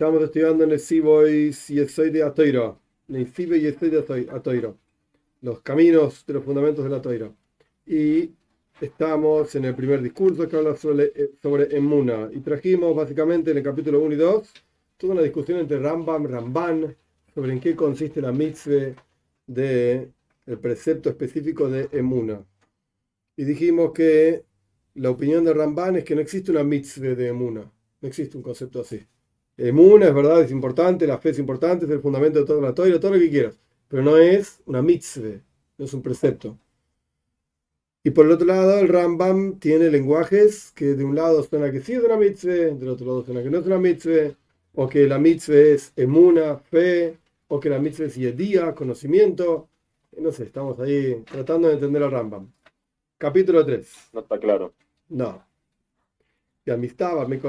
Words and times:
Estamos 0.00 0.22
estudiando 0.22 0.64
en 0.64 0.70
el 0.70 0.80
Sibois 0.80 1.68
y 1.68 1.86
soy 1.86 2.08
de 2.08 2.22
Atoiro. 2.22 2.80
En 3.06 3.30
Sibo 3.34 3.54
y 3.54 3.66
estoy 3.66 3.90
de 3.90 3.98
Atoiro. 3.98 4.78
Los 5.42 5.60
caminos 5.60 6.24
de 6.24 6.32
los 6.32 6.42
fundamentos 6.42 6.82
de 6.82 6.88
la 6.88 6.96
Atoiro. 6.96 7.36
Y 7.84 8.30
estamos 8.80 9.54
en 9.56 9.66
el 9.66 9.74
primer 9.74 10.00
discurso 10.00 10.48
que 10.48 10.56
habla 10.56 10.74
sobre, 10.74 11.12
eh, 11.14 11.32
sobre 11.42 11.76
Emuna. 11.76 12.30
Y 12.32 12.40
trajimos 12.40 12.96
básicamente 12.96 13.50
en 13.50 13.58
el 13.58 13.62
capítulo 13.62 14.00
1 14.00 14.14
y 14.14 14.16
2 14.16 14.52
toda 14.96 15.12
una 15.12 15.22
discusión 15.22 15.58
entre 15.58 15.78
Rambam 15.78 16.24
Ramban 16.24 16.96
sobre 17.34 17.52
en 17.52 17.60
qué 17.60 17.76
consiste 17.76 18.22
la 18.22 18.32
mitzvah 18.32 18.94
de 19.46 20.10
el 20.46 20.58
precepto 20.60 21.10
específico 21.10 21.68
de 21.68 21.90
Emuna. 21.92 22.42
Y 23.36 23.44
dijimos 23.44 23.92
que 23.92 24.46
la 24.94 25.10
opinión 25.10 25.44
de 25.44 25.52
Ramban 25.52 25.96
es 25.96 26.04
que 26.04 26.14
no 26.14 26.22
existe 26.22 26.50
una 26.52 26.64
mitzvah 26.64 27.14
de 27.14 27.28
Emuna. 27.28 27.70
No 28.00 28.08
existe 28.08 28.38
un 28.38 28.42
concepto 28.42 28.80
así. 28.80 29.06
Emuna 29.60 30.06
es 30.06 30.14
verdad, 30.14 30.40
es 30.40 30.50
importante, 30.50 31.06
la 31.06 31.18
fe 31.18 31.30
es 31.30 31.38
importante, 31.38 31.84
es 31.84 31.90
el 31.90 32.00
fundamento 32.00 32.38
de 32.38 32.46
toda 32.46 32.62
la 32.62 32.74
Torah, 32.74 32.98
todo 32.98 33.12
lo 33.12 33.18
que 33.18 33.28
quieras. 33.28 33.58
Pero 33.88 34.02
no 34.02 34.16
es 34.16 34.60
una 34.64 34.80
mitzvah, 34.80 35.42
no 35.76 35.84
es 35.84 35.92
un 35.92 36.00
precepto. 36.02 36.58
Y 38.02 38.10
por 38.10 38.24
el 38.24 38.32
otro 38.32 38.46
lado, 38.46 38.78
el 38.78 38.88
Rambam 38.88 39.58
tiene 39.58 39.90
lenguajes 39.90 40.72
que 40.72 40.94
de 40.94 41.04
un 41.04 41.14
lado 41.14 41.42
suena 41.42 41.70
que 41.70 41.80
sí 41.80 41.92
es 41.92 42.02
una 42.02 42.16
mitzvah, 42.16 42.52
del 42.52 42.88
otro 42.88 43.06
lado 43.06 43.24
suena 43.24 43.42
que 43.42 43.50
no 43.50 43.58
es 43.58 43.66
una 43.66 43.78
mitzvah, 43.78 44.34
o 44.74 44.88
que 44.88 45.06
la 45.06 45.18
mitzvah 45.18 45.56
es 45.58 45.92
emuna, 45.96 46.56
fe, 46.56 47.18
o 47.48 47.60
que 47.60 47.68
la 47.68 47.78
mitzvah 47.78 48.06
es 48.06 48.14
yedía, 48.16 48.74
conocimiento. 48.74 49.68
No 50.16 50.32
sé, 50.32 50.44
estamos 50.44 50.80
ahí 50.80 51.22
tratando 51.30 51.68
de 51.68 51.74
entender 51.74 52.02
al 52.02 52.10
Rambam. 52.12 52.50
Capítulo 53.18 53.64
3. 53.66 54.10
No 54.14 54.20
está 54.20 54.38
claro. 54.38 54.72
No. 55.10 55.49
Y 56.70 56.72
amistad, 56.72 57.26
me 57.26 57.40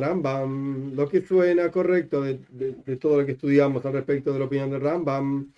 Rambam, 0.00 0.94
lo 0.94 1.08
que 1.08 1.22
suena 1.22 1.70
correcto 1.70 2.22
de, 2.22 2.40
de, 2.50 2.96
todo 2.96 3.20
lo 3.20 3.26
que 3.26 3.32
estudiamos 3.32 3.84
al 3.86 3.94
respecto 3.94 4.32
de 4.34 4.38
la 4.38 4.44
opinión 4.44 4.70
de 4.70 4.78
Rambam, 4.78 5.50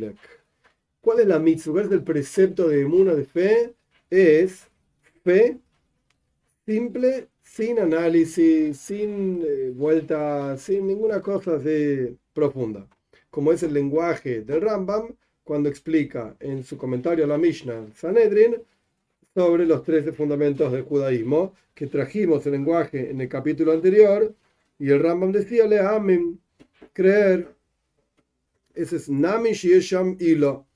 de. 0.00 0.14
¿Cuál 1.00 1.20
es 1.20 1.26
la 1.28 1.38
mitzvah? 1.38 1.72
¿Cuál 1.72 1.86
es 1.86 1.92
el 1.92 2.02
precepto 2.02 2.68
de 2.68 2.80
emuna 2.80 3.14
de 3.14 3.24
fe? 3.24 3.74
Es 4.10 4.68
fe 5.22 5.60
simple, 6.66 7.28
sin 7.42 7.78
análisis, 7.78 8.76
sin 8.78 9.42
eh, 9.46 9.70
vuelta, 9.74 10.56
sin 10.56 10.86
ninguna 10.86 11.20
cosa 11.22 11.56
así 11.56 12.16
profunda. 12.32 12.88
Como 13.30 13.52
es 13.52 13.62
el 13.62 13.72
lenguaje 13.74 14.42
del 14.42 14.62
Rambam, 14.62 15.14
cuando 15.44 15.68
explica 15.68 16.34
en 16.40 16.64
su 16.64 16.76
comentario 16.76 17.24
a 17.24 17.28
la 17.28 17.38
Mishnah 17.38 17.92
Sanedrin 17.94 18.56
sobre 19.34 19.66
los 19.66 19.82
13 19.84 20.12
fundamentos 20.12 20.72
del 20.72 20.82
judaísmo 20.82 21.54
que 21.74 21.86
trajimos 21.86 22.46
el 22.46 22.52
lenguaje 22.52 23.10
en 23.10 23.20
el 23.20 23.28
capítulo 23.28 23.72
anterior 23.72 24.34
y 24.78 24.90
el 24.90 25.00
Rambam 25.00 25.30
decía 25.30 25.66
le 25.66 25.80
amen 25.80 26.40
creer. 26.92 27.54
Ese 28.74 28.96
es 28.96 29.08
namish 29.08 29.62
yesham 29.62 30.16
ilo 30.18 30.66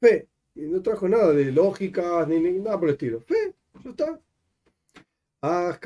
fe. 0.00 0.28
Y 0.54 0.62
no 0.62 0.82
trajo 0.82 1.08
nada 1.08 1.32
de 1.32 1.52
lógica 1.52 2.26
ni, 2.26 2.40
nada 2.40 2.78
por 2.78 2.88
el 2.88 2.94
estilo. 2.94 3.20
Fe 3.20 3.54
ya 3.84 3.90
está. 3.90 4.20
Ah 5.40 5.78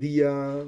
día 0.00 0.64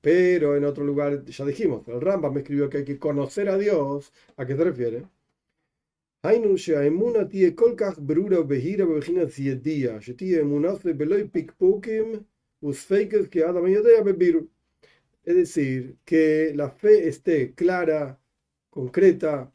pero 0.00 0.56
en 0.56 0.64
otro 0.64 0.84
lugar, 0.84 1.24
ya 1.24 1.44
dijimos, 1.44 1.86
el 1.88 2.00
Rambam 2.00 2.32
me 2.34 2.40
escribió 2.40 2.68
que 2.68 2.78
hay 2.78 2.84
que 2.84 2.98
conocer 2.98 3.48
a 3.48 3.58
Dios. 3.58 4.12
¿A 4.36 4.46
qué 4.46 4.56
se 4.56 4.64
refiere? 4.64 5.04
Es 15.24 15.36
decir, 15.36 15.96
que 16.04 16.52
la 16.54 16.70
fe 16.70 17.08
esté 17.08 17.54
clara, 17.54 18.18
concreta, 18.70 19.52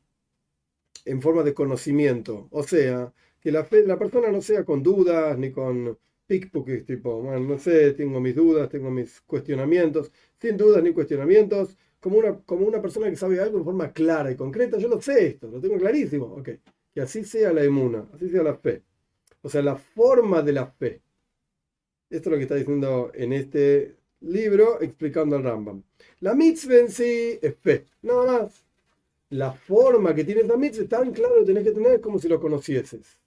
en 1.06 1.22
forma 1.22 1.44
de 1.44 1.54
conocimiento. 1.54 2.48
O 2.52 2.64
sea, 2.64 3.14
que 3.42 3.52
la 3.52 3.66
fe 3.66 3.86
la 3.86 3.98
persona 4.00 4.32
no 4.32 4.42
sea 4.42 4.64
con 4.66 4.84
dudas 4.84 5.38
ni 5.38 5.52
con 5.52 5.98
pickpockets, 6.34 6.86
tipo, 6.88 7.22
no 7.22 7.60
sé, 7.60 7.94
tengo 7.94 8.20
mis 8.20 8.36
dudas, 8.36 8.68
tengo 8.68 8.90
mis 8.90 9.22
cuestionamientos, 9.22 10.12
sin 10.42 10.58
dudas 10.58 10.82
ni 10.82 10.92
cuestionamientos, 10.92 11.78
como 12.00 12.18
una, 12.18 12.40
como 12.40 12.66
una 12.66 12.82
persona 12.82 13.08
que 13.08 13.16
sabe 13.16 13.40
algo 13.40 13.60
en 13.60 13.64
forma 13.64 13.94
clara 13.94 14.32
y 14.32 14.36
concreta, 14.36 14.80
yo 14.80 14.88
lo 14.88 15.00
sé 15.00 15.28
esto, 15.28 15.48
lo 15.48 15.60
tengo 15.60 15.78
clarísimo, 15.78 16.26
ok, 16.26 16.50
que 16.92 17.02
así 17.02 17.24
sea 17.24 17.54
la 17.54 17.64
emuna, 17.64 18.10
así 18.14 18.30
sea 18.30 18.42
la 18.42 18.56
fe, 18.56 18.82
o 19.44 19.50
sea, 19.50 19.62
la 19.62 19.76
forma 19.76 20.42
de 20.42 20.54
la 20.54 20.66
fe. 20.66 21.02
Esto 22.10 22.30
es 22.30 22.32
lo 22.32 22.38
que 22.38 22.44
está 22.44 22.56
diciendo 22.56 23.12
en 23.14 23.34
este 23.34 23.96
libro 24.22 24.82
explicando 24.82 25.36
al 25.36 25.44
Rambam. 25.44 25.84
La 26.22 26.34
mitzvah 26.34 26.78
en 26.78 26.90
sí 26.90 27.38
es 27.42 27.56
fe, 27.58 27.86
nada 28.02 28.26
más. 28.26 28.66
La 29.30 29.52
forma 29.52 30.16
que 30.16 30.24
tiene 30.24 30.44
la 30.44 30.58
mitzvah 30.58 30.88
tan 30.88 31.12
claro 31.12 31.44
tenés 31.46 31.64
que 31.64 31.72
tener 31.74 32.02
como 32.02 32.18
si 32.18 32.28
lo 32.28 32.40
conocieses. 32.40 33.20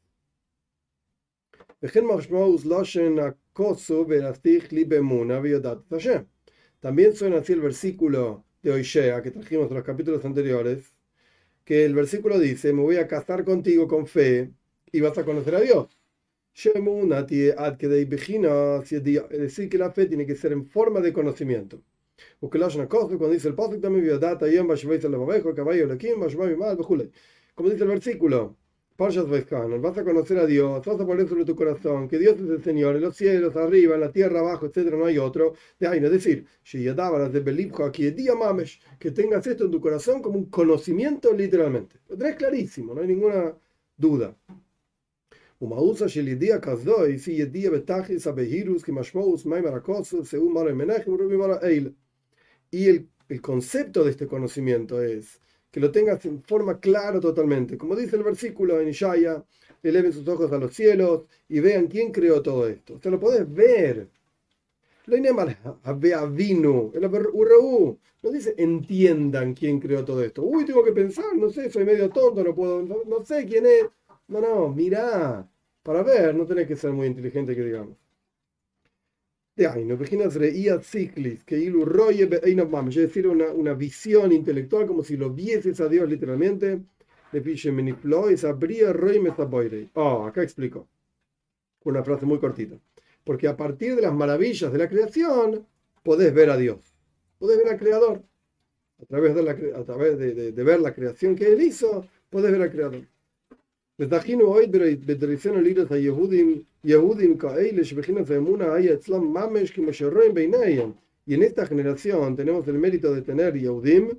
También 6.81 7.15
suena 7.15 7.39
así 7.39 7.53
el 7.53 7.61
versículo 7.61 8.45
de 8.63 8.71
Oishea 8.73 9.23
que 9.23 9.31
trajimos 9.31 9.69
en 9.71 9.75
los 9.77 9.85
capítulos 9.85 10.25
anteriores, 10.25 10.95
que 11.65 11.85
el 11.85 11.95
versículo 11.95 12.39
dice, 12.39 12.73
me 12.73 12.83
voy 12.83 12.97
a 12.97 13.09
casar 13.09 13.45
contigo 13.45 13.89
con 13.89 14.07
fe 14.07 14.53
y 14.93 15.01
vas 15.01 15.19
a 15.19 15.25
conocer 15.25 15.55
a 15.57 15.61
Dios. 15.61 15.99
Es 16.55 16.73
decir, 19.41 19.69
que 19.69 19.79
la 19.79 19.91
fe 19.91 20.07
tiene 20.07 20.27
que 20.27 20.37
ser 20.37 20.53
en 20.53 20.65
forma 20.67 21.01
de 21.01 21.13
conocimiento. 21.13 21.83
Cuando 22.41 23.31
dice 23.31 23.49
el 23.49 23.55
como 27.55 27.71
dice 27.71 27.85
el 27.85 27.89
versículo, 27.89 28.57
vas 28.97 29.99
a 29.99 30.05
conocer 30.05 30.39
a 30.39 30.47
Dios, 30.47 30.85
vas 30.85 31.01
a 31.01 31.07
poner 31.07 31.29
sobre 31.29 31.45
tu 31.45 31.55
corazón 31.55 32.09
que 32.09 32.19
Dios 32.19 32.37
es 32.41 32.49
el 32.49 32.63
Señor, 32.65 32.97
en 32.97 33.03
los 33.03 33.17
cielos, 33.17 33.57
arriba, 33.57 33.95
en 33.95 34.01
la 34.01 34.13
tierra, 34.13 34.41
abajo, 34.41 34.67
etcétera, 34.67 34.97
no 34.97 35.07
hay 35.07 35.19
otro. 35.19 35.55
De 35.79 35.87
ahí, 35.87 35.99
es 36.03 36.11
decir, 36.11 36.47
que 38.99 39.11
tengas 39.11 39.47
esto 39.47 39.65
en 39.65 39.71
tu 39.71 39.81
corazón 39.81 40.23
como 40.23 40.39
un 40.39 40.47
conocimiento 40.47 41.33
literalmente. 41.33 41.97
Lo 42.09 42.17
tenés 42.17 42.37
clarísimo, 42.37 42.95
no 42.95 43.01
hay 43.03 43.09
ninguna 43.09 43.55
duda. 43.97 44.37
Y 52.71 52.89
el, 52.89 53.09
el 53.29 53.41
concepto 53.41 54.05
de 54.05 54.11
este 54.11 54.27
conocimiento 54.27 55.03
es 55.03 55.41
que 55.77 55.81
lo 55.81 55.91
tengas 55.91 56.25
en 56.25 56.43
forma 56.43 56.81
clara 56.81 57.21
totalmente. 57.21 57.77
Como 57.77 57.95
dice 57.95 58.17
el 58.17 58.23
versículo 58.23 58.81
en 58.81 58.89
Ishaya, 58.89 59.45
eleven 59.83 60.11
sus 60.11 60.27
ojos 60.27 60.51
a 60.51 60.57
los 60.57 60.73
cielos 60.73 61.25
y 61.51 61.61
vean 61.61 61.87
quién 61.87 62.13
creó 62.13 62.41
todo 62.41 62.67
esto. 62.67 62.95
O 62.95 62.99
sea, 62.99 63.11
lo 63.11 63.21
podés 63.21 63.45
ver. 63.53 64.09
No 65.07 65.17
dice 68.33 68.55
entiendan 68.57 69.53
quién 69.53 69.79
creó 69.79 70.03
todo 70.03 70.25
esto. 70.25 70.45
Uy, 70.45 70.65
tengo 70.65 70.83
que 70.83 70.93
pensar, 70.93 71.37
no 71.37 71.51
sé, 71.51 71.69
soy 71.69 71.85
medio 71.85 72.09
tonto, 72.09 72.43
no 72.43 72.55
puedo, 72.55 72.81
no, 72.81 73.23
sé 73.23 73.45
quién 73.45 73.67
es. 73.67 73.85
No, 74.29 74.41
no, 74.41 74.71
mirá. 74.71 75.47
Para 75.83 76.03
ver, 76.03 76.35
no 76.35 76.47
tenés 76.47 76.67
que 76.67 76.77
ser 76.77 76.93
muy 76.93 77.07
inteligente 77.07 77.55
que 77.55 77.63
digamos 77.63 77.99
que 82.91 83.01
es 83.01 83.09
decir, 83.09 83.27
una, 83.27 83.47
una 83.53 83.73
visión 83.73 84.33
intelectual 84.33 84.87
como 84.87 85.03
si 85.03 85.17
lo 85.17 85.31
vieses 85.31 85.81
a 85.81 85.89
Dios 85.89 86.09
literalmente. 86.09 86.83
Oh, 89.95 90.27
acá 90.27 90.43
explico. 90.43 90.89
Una 91.85 92.05
frase 92.05 92.27
muy 92.27 92.39
cortita. 92.39 92.77
Porque 93.25 93.49
a 93.49 93.57
partir 93.57 93.97
de 93.97 94.03
las 94.03 94.13
maravillas 94.15 94.71
de 94.73 94.79
la 94.79 94.89
creación, 94.89 95.67
podés 96.03 96.35
ver 96.35 96.51
a 96.51 96.57
Dios. 96.59 96.95
Podés 97.39 97.59
ver 97.59 97.69
al 97.69 97.79
Creador. 97.79 98.23
A 99.01 99.07
través 99.07 99.35
de, 99.35 99.43
la, 99.43 99.53
a 99.53 99.85
través 99.85 100.19
de, 100.19 100.53
de 100.53 100.65
ver 100.65 100.81
la 100.81 100.95
creación 100.95 101.35
que 101.35 101.47
Él 101.47 101.63
hizo, 101.63 102.07
podés 102.31 102.53
ver 102.53 102.63
al 102.63 102.71
Creador. 102.71 103.07
Y 103.99 104.05
en 111.35 111.43
esta 111.43 111.67
generación 111.67 112.37
tenemos 112.37 112.69
el 112.69 112.79
mérito 112.79 113.15
de 113.15 113.23
tener 113.23 113.55
Yehudim 113.55 114.11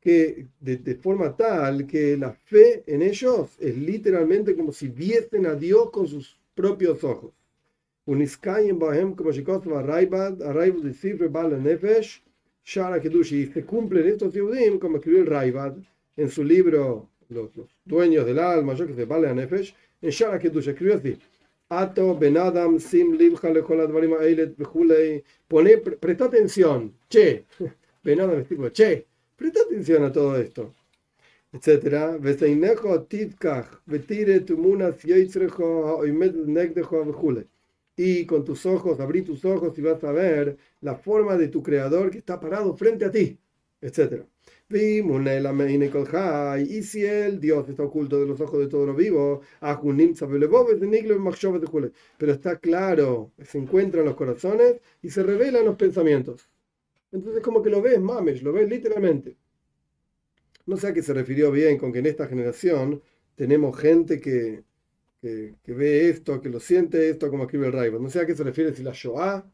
que 0.00 0.46
de, 0.58 0.94
forma 0.96 1.36
tal 1.36 1.86
que 1.86 2.16
la 2.16 2.32
fe 2.32 2.82
en 2.86 3.02
ellos 3.02 3.56
es 3.60 3.76
literalmente 3.76 4.56
como 4.56 4.72
si 4.72 4.88
viesen 4.88 5.44
a 5.46 5.54
Dios 5.54 5.90
con 5.90 6.08
sus 6.08 6.40
propios 6.54 7.04
ojos. 7.04 7.32
Y 8.06 8.26
se 13.46 13.64
cumplen 13.66 14.08
estos 14.08 14.32
Yehudim 14.34 14.78
como 14.78 14.96
escribió 14.96 15.20
el 15.20 15.26
Raibad 15.26 15.76
en 16.16 16.30
su 16.30 16.42
libro 16.42 17.10
los, 17.34 17.50
dueños 17.84 18.24
del 18.24 18.38
alma, 18.38 18.74
yo 18.74 18.86
que 18.86 18.94
sé, 18.94 19.04
vale 19.04 19.28
a 19.28 19.34
Nefesh, 19.34 19.74
en 20.00 20.10
Shara 20.10 20.38
Kedusha 20.38 20.70
escribió 20.70 20.96
así: 20.96 21.18
Ato, 21.68 22.16
Benadam, 22.16 22.78
Sim, 22.78 23.16
Libja, 23.16 23.50
Lejoladvarim, 23.50 24.14
Eilet, 24.20 24.56
Bejulei. 24.56 25.22
Pone, 25.48 25.78
presta 25.78 26.26
atención. 26.26 26.94
Che, 27.08 27.44
Benadam 28.04 28.40
es 28.40 28.48
tipo, 28.48 28.70
che, 28.70 29.06
presta 29.36 29.60
atención 29.62 30.04
a 30.04 30.12
todo 30.12 30.36
esto. 30.36 30.74
Etcétera. 31.52 32.16
Veseinejo, 32.18 33.02
Tivkach, 33.02 33.82
Betire, 33.86 34.40
Tumunas, 34.40 35.02
Yoitzrejo, 35.02 35.98
Oimed, 35.98 36.34
Negdejo, 36.46 37.04
Bejulei 37.04 37.46
y 37.96 38.26
con 38.26 38.44
tus 38.44 38.66
ojos, 38.66 39.00
abrí 39.00 39.22
tus 39.22 39.44
ojos 39.44 39.78
y 39.78 39.82
vas 39.82 40.02
a 40.04 40.12
ver 40.12 40.56
la 40.80 40.96
forma 40.96 41.36
de 41.36 41.48
tu 41.48 41.62
creador 41.62 42.10
que 42.10 42.18
está 42.18 42.40
parado 42.40 42.76
frente 42.76 43.04
a 43.04 43.10
ti, 43.10 43.38
etc. 43.80 44.24
Y 44.68 45.02
si 46.82 47.04
el 47.04 47.40
Dios 47.40 47.68
está 47.68 47.82
oculto 47.82 48.20
de 48.20 48.26
los 48.26 48.40
ojos 48.40 48.60
de 48.60 48.68
todo 48.68 48.86
lo 48.86 48.94
vivo, 48.94 49.42
pero 52.18 52.32
está 52.32 52.58
claro, 52.58 53.32
se 53.42 53.58
encuentra 53.58 54.00
en 54.00 54.06
los 54.06 54.16
corazones 54.16 54.80
y 55.02 55.10
se 55.10 55.22
revela 55.22 55.58
en 55.60 55.66
los 55.66 55.76
pensamientos. 55.76 56.48
Entonces 57.12 57.42
como 57.42 57.62
que 57.62 57.70
lo 57.70 57.82
ves, 57.82 58.00
mames, 58.00 58.42
lo 58.42 58.52
ves 58.52 58.68
literalmente. 58.68 59.36
No 60.66 60.76
sé 60.76 60.88
a 60.88 60.94
qué 60.94 61.02
se 61.02 61.14
refirió 61.14 61.50
bien 61.52 61.78
con 61.78 61.92
que 61.92 61.98
en 62.00 62.06
esta 62.06 62.26
generación 62.26 63.02
tenemos 63.36 63.78
gente 63.78 64.20
que, 64.20 64.64
que, 65.20 65.72
ve 65.72 66.08
esto, 66.10 66.40
que 66.40 66.48
lo 66.48 66.60
siente 66.60 67.10
esto, 67.10 67.30
como 67.30 67.44
escribe 67.44 67.66
el 67.66 67.72
Raiva. 67.72 67.98
No 67.98 68.10
sé 68.10 68.20
a 68.20 68.26
qué 68.26 68.34
se 68.34 68.44
refiere 68.44 68.74
si 68.74 68.82
la 68.82 68.92
Shoah, 68.92 69.44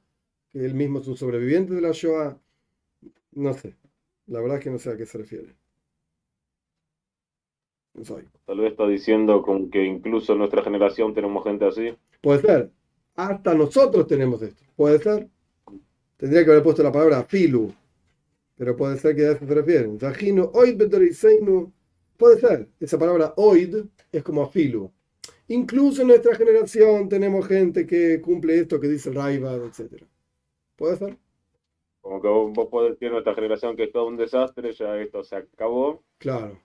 que 0.51 0.65
él 0.65 0.75
mismo 0.75 1.01
es 1.01 1.09
un 1.09 1.17
sobreviviente 1.17 1.75
de 1.75 1.81
la 1.81 1.93
Shoah. 1.93 2.39
No 3.33 3.55
sé. 3.55 3.75
La 4.31 4.41
verdad 4.41 4.59
es 4.59 4.65
que 4.65 4.71
no 4.71 4.79
sé 4.79 4.91
a 4.91 4.97
qué 4.97 5.06
se 5.06 5.19
refiere. 5.19 5.56
No 7.94 8.05
sé. 8.05 8.25
Tal 8.47 8.59
vez 8.59 8.71
está 8.71 8.87
diciendo 8.87 9.43
como 9.43 9.69
que 9.69 9.85
incluso 9.85 10.32
en 10.32 10.38
nuestra 10.38 10.62
generación 10.62 11.12
tenemos 11.12 11.43
gente 11.43 11.67
así. 11.67 11.97
Puede 12.21 12.41
ser. 12.43 12.71
Hasta 13.17 13.55
nosotros 13.55 14.06
tenemos 14.06 14.41
esto. 14.41 14.62
Puede 14.77 15.00
ser. 15.00 15.29
Tendría 16.17 16.44
que 16.44 16.50
haber 16.53 16.62
puesto 16.62 16.82
la 16.85 16.93
palabra 16.93 17.25
filu. 17.25 17.75
Pero 18.56 18.77
puede 18.77 18.99
ser 18.99 19.17
que 19.17 19.27
a 19.27 19.32
eso 19.32 19.44
se 19.44 19.55
refiere. 19.55 19.88
Puede 22.17 22.41
ser. 22.41 22.69
Esa 22.79 22.99
palabra 22.99 23.35
oid 23.37 23.85
es 24.12 24.23
como 24.23 24.49
filu. 24.49 24.93
Incluso 25.49 26.03
en 26.03 26.09
nuestra 26.09 26.37
generación 26.37 27.09
tenemos 27.09 27.49
gente 27.49 27.85
que 27.85 28.21
cumple 28.21 28.61
esto 28.61 28.79
que 28.79 28.87
dice 28.87 29.09
el 29.09 29.17
Raibad, 29.17 29.65
etc. 29.65 30.05
¿Puede 30.76 30.97
ser? 30.99 31.19
Como 32.00 32.20
que 32.20 32.29
vos, 32.29 32.69
podés 32.69 32.93
decir 32.93 33.11
nuestra 33.11 33.35
generación 33.35 33.76
que 33.76 33.85
es 33.85 33.93
todo 33.93 34.06
un 34.06 34.17
desastre, 34.17 34.73
ya 34.73 34.97
esto 34.97 35.23
se 35.23 35.37
acabó. 35.37 36.02
Claro. 36.19 36.58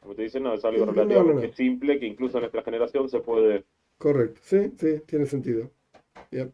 Como 0.00 0.14
te 0.14 0.22
dicen, 0.22 0.42
no, 0.42 0.54
es 0.54 0.64
algo 0.64 0.86
relativamente 0.86 1.48
no, 1.48 1.54
simple 1.54 2.00
que 2.00 2.06
incluso 2.06 2.38
en 2.38 2.42
nuestra 2.42 2.62
generación 2.62 3.08
se 3.08 3.20
puede. 3.20 3.64
Correcto, 3.98 4.40
sí, 4.42 4.72
sí, 4.78 5.00
tiene 5.06 5.26
sentido. 5.26 5.70
Bien. 6.30 6.52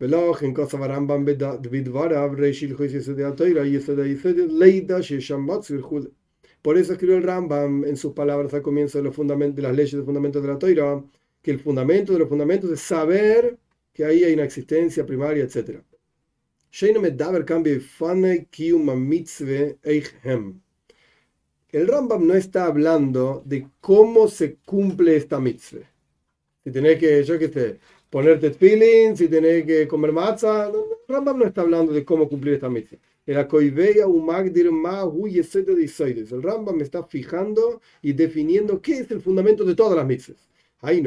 En 0.00 0.54
cosa 0.54 0.78
barambam 0.78 1.24
bidvara, 1.24 2.28
reishil 2.28 2.74
juicio 2.74 3.14
de 3.14 3.24
altoira, 3.24 3.66
y 3.66 3.74
eso 3.74 3.96
de 3.96 4.46
leida, 4.46 5.00
sheshambatz, 5.00 5.72
virjul. 5.72 6.12
Por 6.62 6.76
eso 6.76 6.92
escribió 6.92 7.16
el 7.16 7.22
Rambam 7.22 7.84
en 7.84 7.96
sus 7.96 8.12
palabras 8.12 8.52
al 8.54 8.62
comienzo 8.62 8.98
de, 8.98 9.04
los 9.04 9.14
fundamentos, 9.14 9.56
de 9.56 9.62
las 9.62 9.74
leyes 9.74 9.92
de 9.92 10.02
fundamentos 10.02 10.42
de 10.42 10.48
la 10.48 10.58
Toira, 10.58 11.02
que 11.42 11.50
el 11.50 11.60
fundamento 11.60 12.12
de 12.12 12.20
los 12.20 12.28
fundamentos 12.28 12.70
es 12.70 12.80
saber 12.80 13.58
que 13.92 14.04
ahí 14.04 14.24
hay 14.24 14.34
una 14.34 14.44
existencia 14.44 15.06
primaria, 15.06 15.44
etc. 15.44 15.80
El 21.70 21.86
Rambam 21.86 22.26
no 22.26 22.34
está 22.34 22.66
hablando 22.66 23.42
de 23.44 23.68
cómo 23.80 24.28
se 24.28 24.56
cumple 24.64 25.16
esta 25.16 25.38
mitzvah. 25.38 25.90
Si 26.64 26.70
tenés 26.70 26.98
que, 26.98 27.22
yo 27.24 27.38
qué 27.38 27.48
sé, 27.48 27.78
ponerte 28.10 28.50
feeling, 28.52 29.14
si 29.16 29.28
tenés 29.28 29.64
que 29.66 29.86
comer 29.86 30.12
matzah. 30.12 30.68
El 30.68 30.74
Rambam 31.08 31.38
no 31.38 31.44
está 31.46 31.60
hablando 31.62 31.92
de 31.92 32.04
cómo 32.04 32.28
cumplir 32.28 32.54
esta 32.54 32.68
mitzvah. 32.70 32.98
El 33.26 33.34
Rambam 36.42 36.76
me 36.76 36.84
está 36.84 37.04
fijando 37.04 37.80
y 38.00 38.12
definiendo 38.14 38.80
qué 38.80 39.00
es 39.00 39.10
el 39.10 39.20
fundamento 39.20 39.64
de 39.64 39.74
todas 39.74 39.96
las 39.96 40.06
mitzvahs. 40.06 40.48
Es 40.80 41.02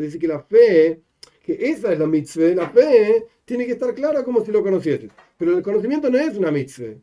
decir, 0.00 0.20
que 0.20 0.26
la 0.26 0.40
fe, 0.40 1.00
que 1.42 1.58
esa 1.60 1.92
es 1.92 1.98
la 1.98 2.06
mitzvah, 2.06 2.54
la 2.54 2.70
fe 2.70 3.26
tiene 3.44 3.66
que 3.66 3.72
estar 3.72 3.94
clara 3.94 4.22
como 4.24 4.44
si 4.44 4.52
lo 4.52 4.62
conocieses. 4.62 5.10
Pero 5.36 5.56
el 5.56 5.62
conocimiento 5.62 6.08
no 6.08 6.18
es 6.18 6.36
una 6.36 6.50
mitzvah. 6.50 6.94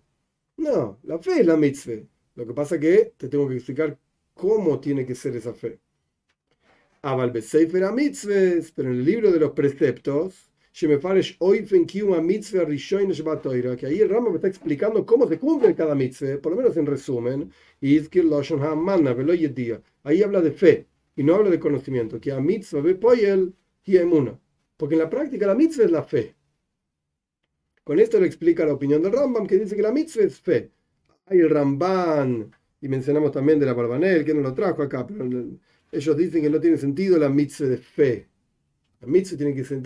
No, 0.57 0.99
la 1.03 1.19
fe 1.19 1.41
es 1.41 1.45
la 1.45 1.57
mitzvah. 1.57 2.01
Lo 2.35 2.47
que 2.47 2.53
pasa 2.53 2.75
es 2.75 2.81
que 2.81 3.13
te 3.17 3.27
tengo 3.27 3.47
que 3.49 3.55
explicar 3.55 3.97
cómo 4.33 4.79
tiene 4.79 5.05
que 5.05 5.15
ser 5.15 5.35
esa 5.35 5.53
fe. 5.53 5.79
Aval 7.01 7.31
a 7.31 7.91
mitzvahs, 7.91 8.71
pero 8.71 8.89
en 8.89 8.95
el 8.95 9.05
libro 9.05 9.31
de 9.31 9.39
los 9.39 9.51
preceptos, 9.51 10.49
que 10.71 10.85
ahí 13.85 13.99
el 13.99 14.09
Rambam 14.09 14.35
está 14.35 14.47
explicando 14.47 15.05
cómo 15.05 15.27
se 15.27 15.39
cumple 15.39 15.75
cada 15.75 15.95
mitzvah, 15.95 16.41
por 16.41 16.51
lo 16.53 16.57
menos 16.57 16.77
en 16.77 16.85
resumen, 16.85 17.51
y 17.81 17.99
ahí 20.03 20.23
habla 20.23 20.41
de 20.41 20.51
fe 20.51 20.87
y 21.15 21.23
no 21.23 21.35
habla 21.35 21.49
de 21.49 21.59
conocimiento, 21.59 22.19
que 22.21 22.31
a 22.31 22.39
mitzvah 22.39 22.81
porque 24.77 24.95
en 24.95 24.99
la 24.99 25.09
práctica 25.09 25.47
la 25.47 25.55
mitzvah 25.55 25.85
es 25.85 25.91
la 25.91 26.03
fe. 26.03 26.35
Con 27.83 27.99
esto 27.99 28.19
le 28.19 28.27
explica 28.27 28.65
la 28.65 28.73
opinión 28.73 29.01
del 29.01 29.13
Rambam, 29.13 29.47
que 29.47 29.57
dice 29.57 29.75
que 29.75 29.81
la 29.81 29.91
mitzvah 29.91 30.23
es 30.23 30.39
fe. 30.39 30.71
Hay 31.25 31.39
el 31.39 31.49
Ramban, 31.49 32.51
y 32.81 32.87
mencionamos 32.87 33.31
también 33.31 33.59
de 33.59 33.65
la 33.65 33.73
Barbanel, 33.73 34.25
que 34.25 34.33
no 34.33 34.41
lo 34.41 34.53
trajo 34.53 34.83
acá, 34.83 35.05
pero 35.05 35.27
ellos 35.91 36.17
dicen 36.17 36.41
que 36.41 36.49
no 36.49 36.59
tiene 36.59 36.77
sentido 36.77 37.17
la 37.17 37.29
mitzvah 37.29 37.67
de 37.67 37.77
fe 37.77 38.29
la 39.01 39.07
mitzvah 39.07 39.37
tiene 39.37 39.53
que, 39.53 39.63
ser, 39.63 39.77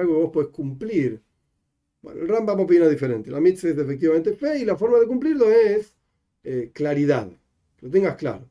algo 0.00 0.14
que 0.14 0.22
vos 0.22 0.30
podés 0.30 0.48
cumplir. 0.50 1.20
Bueno, 2.00 2.22
el 2.22 2.28
Rambam 2.28 2.60
opina 2.60 2.88
diferente. 2.88 3.30
La 3.30 3.40
mitzvah 3.40 3.70
es 3.70 3.78
efectivamente 3.78 4.34
fe 4.34 4.58
y 4.60 4.64
la 4.64 4.76
forma 4.76 4.98
de 4.98 5.06
cumplirlo 5.06 5.50
es 5.50 5.96
eh, 6.44 6.70
claridad. 6.72 7.28
Que 7.76 7.86
lo 7.86 7.92
tengas 7.92 8.16
claro. 8.16 8.48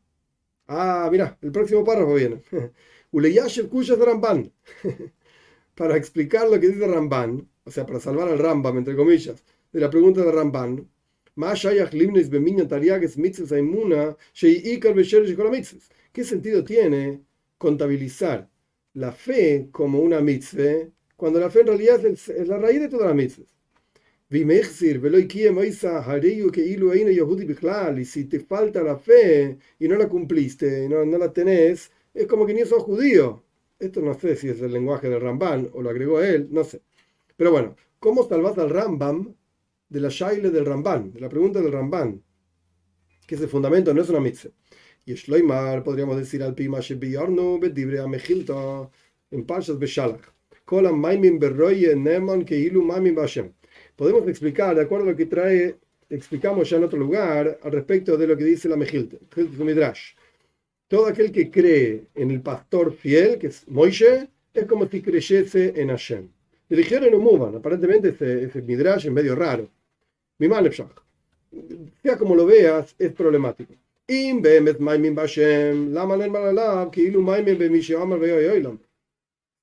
Ah, 0.67 1.09
mira, 1.11 1.37
el 1.41 1.51
próximo 1.51 1.83
párrafo 1.83 2.15
viene. 2.15 2.41
Uleyashev 3.11 3.69
Kuyas 3.69 3.99
Ramban. 3.99 4.51
para 5.75 5.97
explicar 5.97 6.49
lo 6.49 6.59
que 6.59 6.69
dice 6.69 6.87
Ramban, 6.87 7.47
o 7.63 7.71
sea, 7.71 7.85
para 7.85 7.99
salvar 7.99 8.27
al 8.27 8.39
Rambam, 8.39 8.77
entre 8.77 8.95
comillas, 8.95 9.43
de 9.71 9.79
la 9.79 9.89
pregunta 9.89 10.23
de 10.23 10.31
Ramban. 10.31 10.87
¿Qué 16.13 16.23
sentido 16.23 16.63
tiene 16.63 17.21
contabilizar 17.57 18.49
la 18.93 19.11
fe 19.11 19.69
como 19.71 19.99
una 19.99 20.19
mitzvah, 20.19 20.89
cuando 21.15 21.39
la 21.39 21.49
fe 21.49 21.61
en 21.61 21.67
realidad 21.67 22.05
es, 22.05 22.27
la 22.27 22.57
raíz 22.57 22.81
de 22.81 22.89
todas 22.89 23.07
las 23.07 23.15
mitzvahs. 23.15 23.55
Y 27.97 28.05
si 28.05 28.25
te 28.25 28.39
falta 28.39 28.83
la 28.83 28.97
fe 28.97 29.57
y 29.79 29.87
no 29.87 29.95
la 29.95 30.09
cumpliste, 30.09 30.85
y 30.85 30.89
no, 30.89 31.05
no 31.05 31.17
la 31.17 31.31
tenés, 31.31 31.91
es 32.13 32.27
como 32.27 32.45
que 32.45 32.53
ni 32.53 32.65
sos 32.65 32.83
judío. 32.83 33.43
Esto 33.79 34.01
no 34.01 34.13
sé 34.13 34.35
si 34.35 34.49
es 34.49 34.61
el 34.61 34.73
lenguaje 34.73 35.09
del 35.09 35.21
Ramban 35.21 35.69
o 35.73 35.81
lo 35.81 35.89
agregó 35.89 36.21
él, 36.21 36.47
no 36.51 36.63
sé. 36.63 36.81
Pero 37.35 37.51
bueno, 37.51 37.75
¿cómo 37.99 38.27
salvas 38.27 38.57
al 38.57 38.69
Rambam 38.69 39.33
de 39.89 39.99
la 39.99 40.09
shaile 40.09 40.51
del 40.51 40.65
Ramban, 40.65 41.11
de 41.11 41.19
la 41.19 41.29
pregunta 41.29 41.61
del 41.61 41.71
Ramban? 41.71 42.21
Que 43.25 43.35
ese 43.35 43.47
fundamento 43.47 43.93
no 43.93 44.01
es 44.01 44.09
una 44.09 44.19
mitzvah. 44.19 44.51
Y 45.05 45.13
Shloimar, 45.15 45.83
podríamos 45.83 46.17
decir 46.17 46.43
al 46.43 46.53
Pima 46.53 46.79
Shebiarnu, 46.79 47.59
Bedibre 47.59 47.99
Amechilta, 47.99 48.89
en 49.31 49.45
Parshas 49.45 49.79
Beshalach. 49.79 50.21
Kolam 50.65 50.99
Maimin 50.99 51.39
Berroye 51.39 51.95
Nemon 51.95 52.45
Keilu 52.45 52.83
Maimin 52.83 53.15
Bashem. 53.15 53.51
Podemos 53.95 54.27
explicar, 54.27 54.75
de 54.75 54.83
acuerdo 54.83 55.07
a 55.07 55.11
lo 55.11 55.17
que 55.17 55.25
trae, 55.25 55.77
explicamos 56.09 56.69
ya 56.69 56.77
en 56.77 56.83
otro 56.83 56.99
lugar, 56.99 57.59
al 57.63 57.71
respecto 57.71 58.15
de 58.15 58.27
lo 58.27 58.37
que 58.37 58.43
dice 58.43 58.69
la 58.69 58.77
Mejilta, 58.77 59.17
Midrash. 59.57 60.13
Todo 60.91 61.07
aquel 61.07 61.31
que 61.31 61.49
cree 61.49 62.07
en 62.15 62.31
el 62.31 62.41
pastor 62.41 62.91
fiel, 62.91 63.39
que 63.39 63.47
es 63.47 63.65
Moishe, 63.69 64.27
es 64.53 64.65
como 64.65 64.85
si 64.89 65.01
creyese 65.01 65.71
en 65.77 65.87
Hashem. 65.87 66.27
Le 66.67 66.75
dijeron 66.75 67.13
en 67.13 67.21
Muban, 67.21 67.55
aparentemente 67.55 68.09
ese, 68.09 68.43
ese 68.43 68.61
Midrash 68.61 69.05
es 69.05 69.11
medio 69.13 69.33
raro. 69.33 69.69
Mi 70.37 70.49
Sea 72.03 72.17
como 72.17 72.35
lo 72.35 72.45
veas, 72.45 72.93
es 72.99 73.13
problemático. 73.13 73.73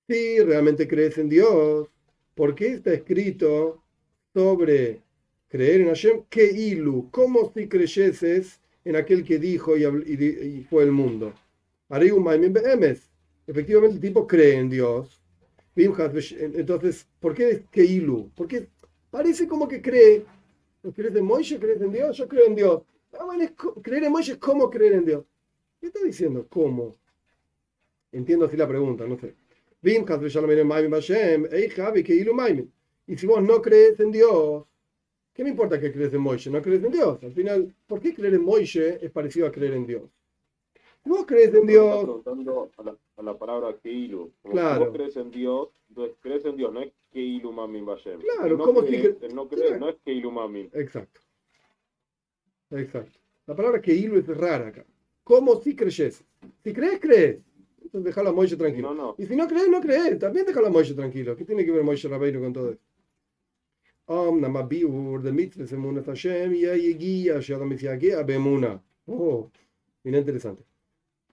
Si 0.08 0.40
realmente 0.40 0.88
crees 0.88 1.18
en 1.18 1.28
Dios, 1.28 1.88
¿por 2.34 2.54
qué 2.54 2.68
está 2.68 2.94
escrito 2.94 3.82
sobre 4.32 5.02
creer 5.48 5.82
en 5.82 5.88
Hashem? 5.88 6.22
Que 6.30 6.46
ilu, 6.50 7.10
como 7.10 7.52
si 7.52 7.68
creyeses 7.68 8.62
en 8.88 8.96
aquel 8.96 9.22
que 9.22 9.38
dijo 9.38 9.76
y, 9.76 10.66
fue 10.70 10.82
el 10.82 10.92
mundo. 10.92 11.34
Efectivamente, 13.46 13.96
el 13.96 14.00
tipo 14.00 14.26
cree 14.26 14.54
en 14.54 14.70
Dios. 14.70 15.20
Entonces, 15.76 17.06
¿por 17.20 17.34
qué 17.34 17.50
es 17.50 17.60
que 17.70 17.84
ilu? 17.84 18.30
Porque 18.34 18.66
parece 19.10 19.46
como 19.46 19.68
que 19.68 19.82
cree. 19.82 20.24
¿Crees 20.96 21.14
en 21.14 21.24
Moisés? 21.26 21.58
¿Crees 21.60 21.82
en 21.82 21.92
Dios? 21.92 22.16
Yo 22.16 22.26
creo 22.26 22.46
en 22.46 22.54
Dios. 22.54 22.82
Ah, 23.12 23.26
creer 23.82 24.04
en 24.04 24.12
Moisés 24.12 24.36
es 24.36 24.40
como 24.40 24.70
creer 24.70 24.94
en 24.94 25.04
Dios. 25.04 25.24
¿Qué 25.78 25.88
está 25.88 26.00
diciendo? 26.02 26.46
¿Cómo? 26.48 26.96
Entiendo 28.10 28.46
así 28.46 28.56
la 28.56 28.66
pregunta, 28.66 29.06
no 29.06 29.18
sé. 29.18 29.34
Y 33.06 33.16
si 33.16 33.26
vos 33.26 33.42
no 33.42 33.60
crees 33.60 34.00
en 34.00 34.12
Dios, 34.12 34.64
¿qué 35.38 35.44
me 35.44 35.50
importa 35.50 35.78
que 35.80 35.92
crees 35.92 36.12
en 36.12 36.20
Moishe? 36.20 36.50
No 36.50 36.60
crees 36.60 36.82
en 36.82 36.90
Dios. 36.90 37.22
Al 37.22 37.32
final, 37.32 37.72
¿por 37.86 38.00
qué 38.00 38.12
creer 38.12 38.34
en 38.34 38.42
Moishe 38.44 38.98
es 39.00 39.10
parecido 39.12 39.46
a 39.46 39.52
creer 39.52 39.74
en 39.74 39.86
Dios? 39.86 40.02
Vos 41.04 41.24
crees 41.26 41.54
en 41.54 41.64
Dios. 41.64 42.02
preguntando 42.02 42.70
a 42.76 42.82
la, 42.82 42.96
a 43.18 43.22
la 43.22 43.38
palabra 43.38 43.76
Keilu. 43.80 44.32
Claro. 44.42 44.78
Si 44.80 44.84
vos 44.84 44.96
crees 44.96 45.16
en 45.16 45.30
Dios, 45.30 45.68
entonces 45.90 46.16
crees 46.18 46.44
en 46.44 46.56
Dios, 46.56 46.72
no 46.72 46.80
es 46.82 46.92
Keilu 47.12 47.52
Mamin 47.52 47.86
Bashem. 47.86 48.20
Claro, 48.20 48.56
no 48.56 48.64
¿cómo 48.64 48.80
crees, 48.80 49.32
no, 49.32 49.46
crees, 49.46 49.66
Claro. 49.68 49.78
no 49.78 49.88
es 49.90 49.96
Keilu 50.04 50.32
Mamin. 50.32 50.70
Exacto. 50.72 51.20
Exacto. 52.72 53.20
La 53.46 53.54
palabra 53.54 53.80
Keilu 53.80 54.18
es 54.18 54.26
rara 54.26 54.66
acá. 54.66 54.84
¿Cómo 55.22 55.54
si 55.60 55.76
creyes? 55.76 56.24
Si 56.64 56.72
crees, 56.72 56.98
crees. 56.98 57.38
Entonces 57.80 58.06
déjalo 58.06 58.30
a 58.30 58.32
Moishe 58.32 58.56
tranquilo. 58.56 58.92
No, 58.92 59.02
no. 59.02 59.14
Y 59.18 59.24
si 59.26 59.36
no 59.36 59.46
crees, 59.46 59.68
no 59.68 59.80
crees. 59.80 60.18
También 60.18 60.44
déjalo 60.46 60.66
a 60.66 60.70
Moishe 60.70 60.94
tranquilo. 60.94 61.36
¿Qué 61.36 61.44
tiene 61.44 61.64
que 61.64 61.70
ver 61.70 61.84
Moishe 61.84 62.08
Rabbeinu 62.08 62.40
con 62.40 62.52
todo 62.52 62.72
esto? 62.72 62.87
Om 64.08 64.40
nama 64.40 64.62
biur 64.62 65.22
de 65.22 65.32
mitzvah 65.32 65.72
emuna 65.72 66.02
Hashem 66.02 66.54
ya 66.54 66.74
yegia 66.74 67.40
shadam 67.42 67.72
yagea 67.72 68.22
beemuna. 68.22 68.80
Oh, 69.06 69.50
mira 70.02 70.18
interesante. 70.18 70.62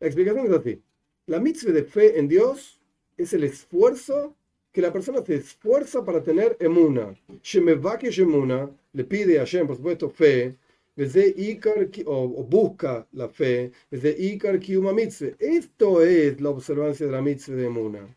La 0.02 0.08
explicación 0.08 0.48
es 0.48 0.52
así. 0.52 0.82
La 1.28 1.40
mitzvah 1.40 1.72
de 1.72 1.84
fe 1.84 2.20
en 2.20 2.28
Dios 2.28 2.82
es 3.18 3.34
el 3.34 3.46
esfuerzo 3.46 4.36
que 4.74 4.82
la 4.82 4.92
persona 4.92 5.24
se 5.26 5.36
esfuerza 5.36 6.04
para 6.04 6.22
tener 6.22 6.58
emuna. 6.60 7.16
Shemevake 7.42 8.10
emuna 8.18 8.70
le 8.92 9.04
pide 9.06 9.38
a 9.38 9.46
Hashem, 9.46 9.68
por 9.68 9.78
supuesto, 9.78 10.10
fe. 10.10 10.58
Desde 10.98 11.34
Icar, 11.38 11.90
o 12.06 12.44
busca 12.44 13.08
la 13.14 13.30
fe, 13.30 13.72
desde 13.90 14.16
Icar 14.18 14.60
Kiuma 14.60 14.92
Mitzvah. 14.92 15.36
Esto 15.40 16.02
es 16.02 16.42
la 16.42 16.50
observancia 16.50 17.06
de 17.06 17.12
la 17.14 17.22
mitzvah 17.22 17.56
de 17.56 17.66
Emuna. 17.66 18.16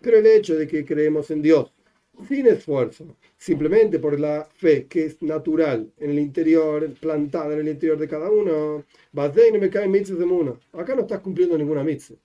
Pero 0.00 0.16
el 0.16 0.26
hecho 0.26 0.56
de 0.56 0.66
que 0.66 0.86
creemos 0.86 1.30
en 1.30 1.42
Dios 1.42 1.70
sin 2.26 2.46
esfuerzo, 2.46 3.16
simplemente 3.36 3.98
por 3.98 4.18
la 4.18 4.48
fe 4.54 4.86
que 4.86 5.06
es 5.06 5.22
natural 5.22 5.92
en 5.98 6.10
el 6.10 6.18
interior, 6.18 6.90
plantada 7.00 7.52
en 7.54 7.60
el 7.60 7.68
interior 7.68 7.98
de 7.98 8.08
cada 8.08 8.30
uno. 8.30 8.84
Acá 10.72 10.94
no 10.94 11.02
estás 11.02 11.20
cumpliendo 11.20 11.58
ninguna 11.58 11.84
mitzvah. 11.84 12.16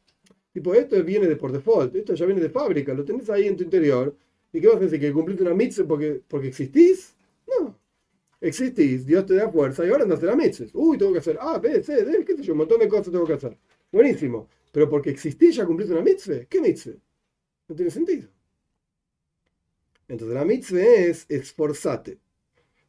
Tipo, 0.53 0.73
esto 0.73 1.03
viene 1.03 1.27
de 1.27 1.35
por 1.35 1.51
default, 1.51 1.93
esto 1.95 2.13
ya 2.13 2.25
viene 2.25 2.41
de 2.41 2.49
fábrica, 2.49 2.93
lo 2.93 3.03
tenés 3.03 3.29
ahí 3.29 3.47
en 3.47 3.57
tu 3.57 3.63
interior. 3.63 4.15
¿Y 4.53 4.61
qué 4.61 4.67
vas 4.67 4.77
a 4.77 4.79
decir? 4.79 4.99
¿Que 4.99 5.11
cumpliste 5.11 5.43
una 5.43 5.53
mitzvah 5.53 5.85
porque, 5.85 6.21
porque 6.27 6.47
existís? 6.47 7.13
No. 7.47 7.77
Existís, 8.49 9.05
Dios 9.05 9.25
te 9.25 9.35
da 9.35 9.49
fuerza 9.49 9.85
y 9.85 9.89
ahora 9.89 10.03
andas 10.03 10.21
a 10.23 10.27
la 10.27 10.35
mitzvah. 10.35 10.67
Uy, 10.73 10.97
tengo 10.97 11.13
que 11.13 11.19
hacer 11.19 11.37
A, 11.41 11.57
B, 11.59 11.83
C, 11.83 12.03
D, 12.05 12.23
qué 12.25 12.35
sé 12.37 12.43
yo, 12.43 12.53
un 12.53 12.59
montón 12.59 12.79
de 12.79 12.87
cosas 12.87 13.11
tengo 13.11 13.25
que 13.25 13.33
hacer. 13.33 13.57
Buenísimo. 13.91 14.47
Pero 14.71 14.89
porque 14.89 15.09
existís 15.11 15.55
ya 15.55 15.65
cumpliste 15.65 15.93
una 15.93 16.03
mitzvah. 16.03 16.45
¿Qué 16.49 16.61
mitzvah? 16.61 16.93
No 17.69 17.75
tiene 17.75 17.91
sentido. 17.91 18.29
Entonces 20.07 20.35
la 20.35 20.45
mitzvah 20.45 20.81
es 20.81 21.25
esforzate, 21.29 22.19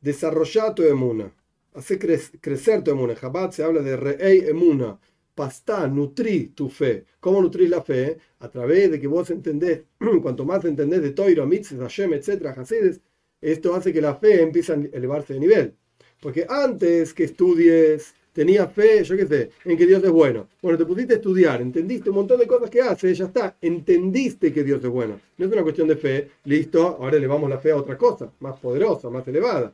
desarrollar 0.01 0.75
tu 0.75 0.83
emuna, 0.85 1.35
hacer 1.75 1.99
cre- 2.01 2.39
crecer 2.41 2.85
tu 2.85 2.91
emuna. 2.93 3.13
En 3.15 3.19
Chabad 3.21 3.51
se 3.53 3.65
habla 3.65 3.83
de 3.83 3.97
re'ei 3.97 4.49
emuna, 4.49 4.99
pastá, 5.35 5.89
nutrí 5.89 6.49
tu 6.49 6.69
fe. 6.71 7.07
¿Cómo 7.21 7.43
nutrís 7.43 7.71
la 7.71 7.83
fe? 7.83 8.19
A 8.41 8.51
través 8.51 8.91
de 8.93 9.01
que 9.01 9.07
vos 9.09 9.31
entendés, 9.31 9.83
cuanto 10.23 10.45
más 10.45 10.65
entendés 10.67 11.03
de 11.03 11.13
Toiro, 11.13 11.47
mitzvah, 11.47 11.85
Hashem, 11.85 12.15
etc., 12.15 12.53
Hasides, 12.57 13.01
esto 13.41 13.75
hace 13.75 13.93
que 13.93 14.01
la 14.01 14.15
fe 14.15 14.43
empiece 14.43 14.73
a 14.73 14.77
elevarse 14.77 15.35
de 15.35 15.41
nivel. 15.41 15.75
Porque 16.21 16.47
antes 16.49 17.13
que 17.13 17.25
estudies, 17.25 18.15
tenías 18.33 18.71
fe, 18.73 19.03
yo 19.05 19.17
qué 19.17 19.27
sé, 19.27 19.51
en 19.65 19.77
que 19.77 19.87
Dios 19.87 20.03
es 20.05 20.11
bueno. 20.11 20.49
Bueno, 20.61 20.77
te 20.77 20.85
pusiste 20.85 21.15
a 21.15 21.17
estudiar, 21.17 21.63
entendiste 21.63 22.11
un 22.11 22.17
montón 22.17 22.39
de 22.39 22.47
cosas 22.47 22.69
que 22.69 22.81
hace, 22.81 23.15
ya 23.15 23.27
está, 23.27 23.57
entendiste 23.61 24.53
que 24.53 24.63
Dios 24.63 24.83
es 24.85 24.91
bueno. 24.91 25.21
No 25.39 25.47
es 25.47 25.53
una 25.53 25.63
cuestión 25.63 25.89
de 25.89 25.97
fe, 25.97 26.31
listo, 26.45 26.99
ahora 27.01 27.17
elevamos 27.17 27.49
la 27.49 27.59
fe 27.59 27.71
a 27.71 27.77
otra 27.77 27.97
cosa, 27.97 28.31
más 28.41 28.59
poderosa, 28.61 29.09
más 29.11 29.27
elevada. 29.29 29.73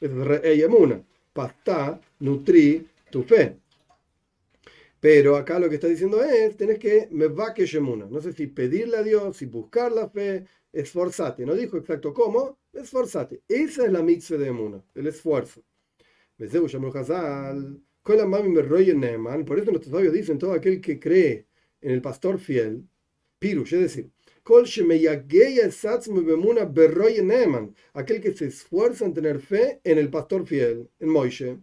Eso 0.00 0.20
es 0.20 0.26
rey 0.26 0.62
emuna. 0.62 1.00
Pastá, 1.32 2.00
nutrí 2.20 2.86
tu 3.10 3.22
fe. 3.22 3.56
Pero 5.00 5.36
acá 5.36 5.58
lo 5.58 5.68
que 5.68 5.74
está 5.74 5.88
diciendo 5.88 6.22
es, 6.22 6.56
tenés 6.56 6.78
que 6.78 7.08
me 7.10 7.26
va 7.26 7.52
que. 7.52 7.66
No 8.10 8.20
sé 8.20 8.32
si 8.32 8.46
pedirle 8.46 8.96
a 8.96 9.02
Dios, 9.02 9.36
si 9.36 9.46
buscar 9.46 9.92
la 9.92 10.08
fe, 10.08 10.44
esforzate. 10.74 11.46
No 11.46 11.54
dijo 11.54 11.76
exacto 11.76 12.12
cómo, 12.12 12.58
esforzate. 12.72 13.42
Esa 13.48 13.86
es 13.86 13.92
la 13.92 14.02
mitzvah 14.02 14.38
de 14.38 14.48
Emuna, 14.48 14.84
el 14.94 15.06
esfuerzo. 15.06 15.62
Por 16.36 16.58
eso 19.58 19.70
nuestros 19.70 19.92
sabios 19.92 20.12
dicen, 20.12 20.38
todo 20.38 20.52
aquel 20.52 20.80
que 20.80 20.98
cree 20.98 21.46
en 21.80 21.90
el 21.92 22.02
pastor 22.02 22.38
fiel, 22.38 22.86
pirush, 23.38 23.74
es 23.74 23.80
decir, 23.80 24.10
aquel 27.94 28.20
que 28.20 28.32
se 28.36 28.46
esfuerza 28.46 29.04
en 29.06 29.14
tener 29.14 29.40
fe 29.40 29.80
en 29.84 29.98
el 29.98 30.10
pastor 30.10 30.46
fiel, 30.46 30.90
en 30.98 31.08
Moishe. 31.08 31.58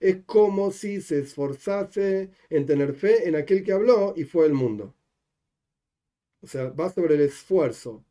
Es 0.00 0.16
como 0.26 0.70
si 0.70 1.00
se 1.00 1.18
esforzase 1.18 2.30
en 2.50 2.66
tener 2.66 2.94
fe 2.94 3.28
en 3.28 3.34
aquel 3.34 3.64
que 3.64 3.72
habló 3.72 4.14
y 4.16 4.22
fue 4.22 4.46
el 4.46 4.52
mundo. 4.52 4.94
O 6.42 6.46
sea, 6.46 6.70
va 6.70 6.90
sobre 6.90 7.14
el 7.16 7.22
esfuerzo. 7.22 8.04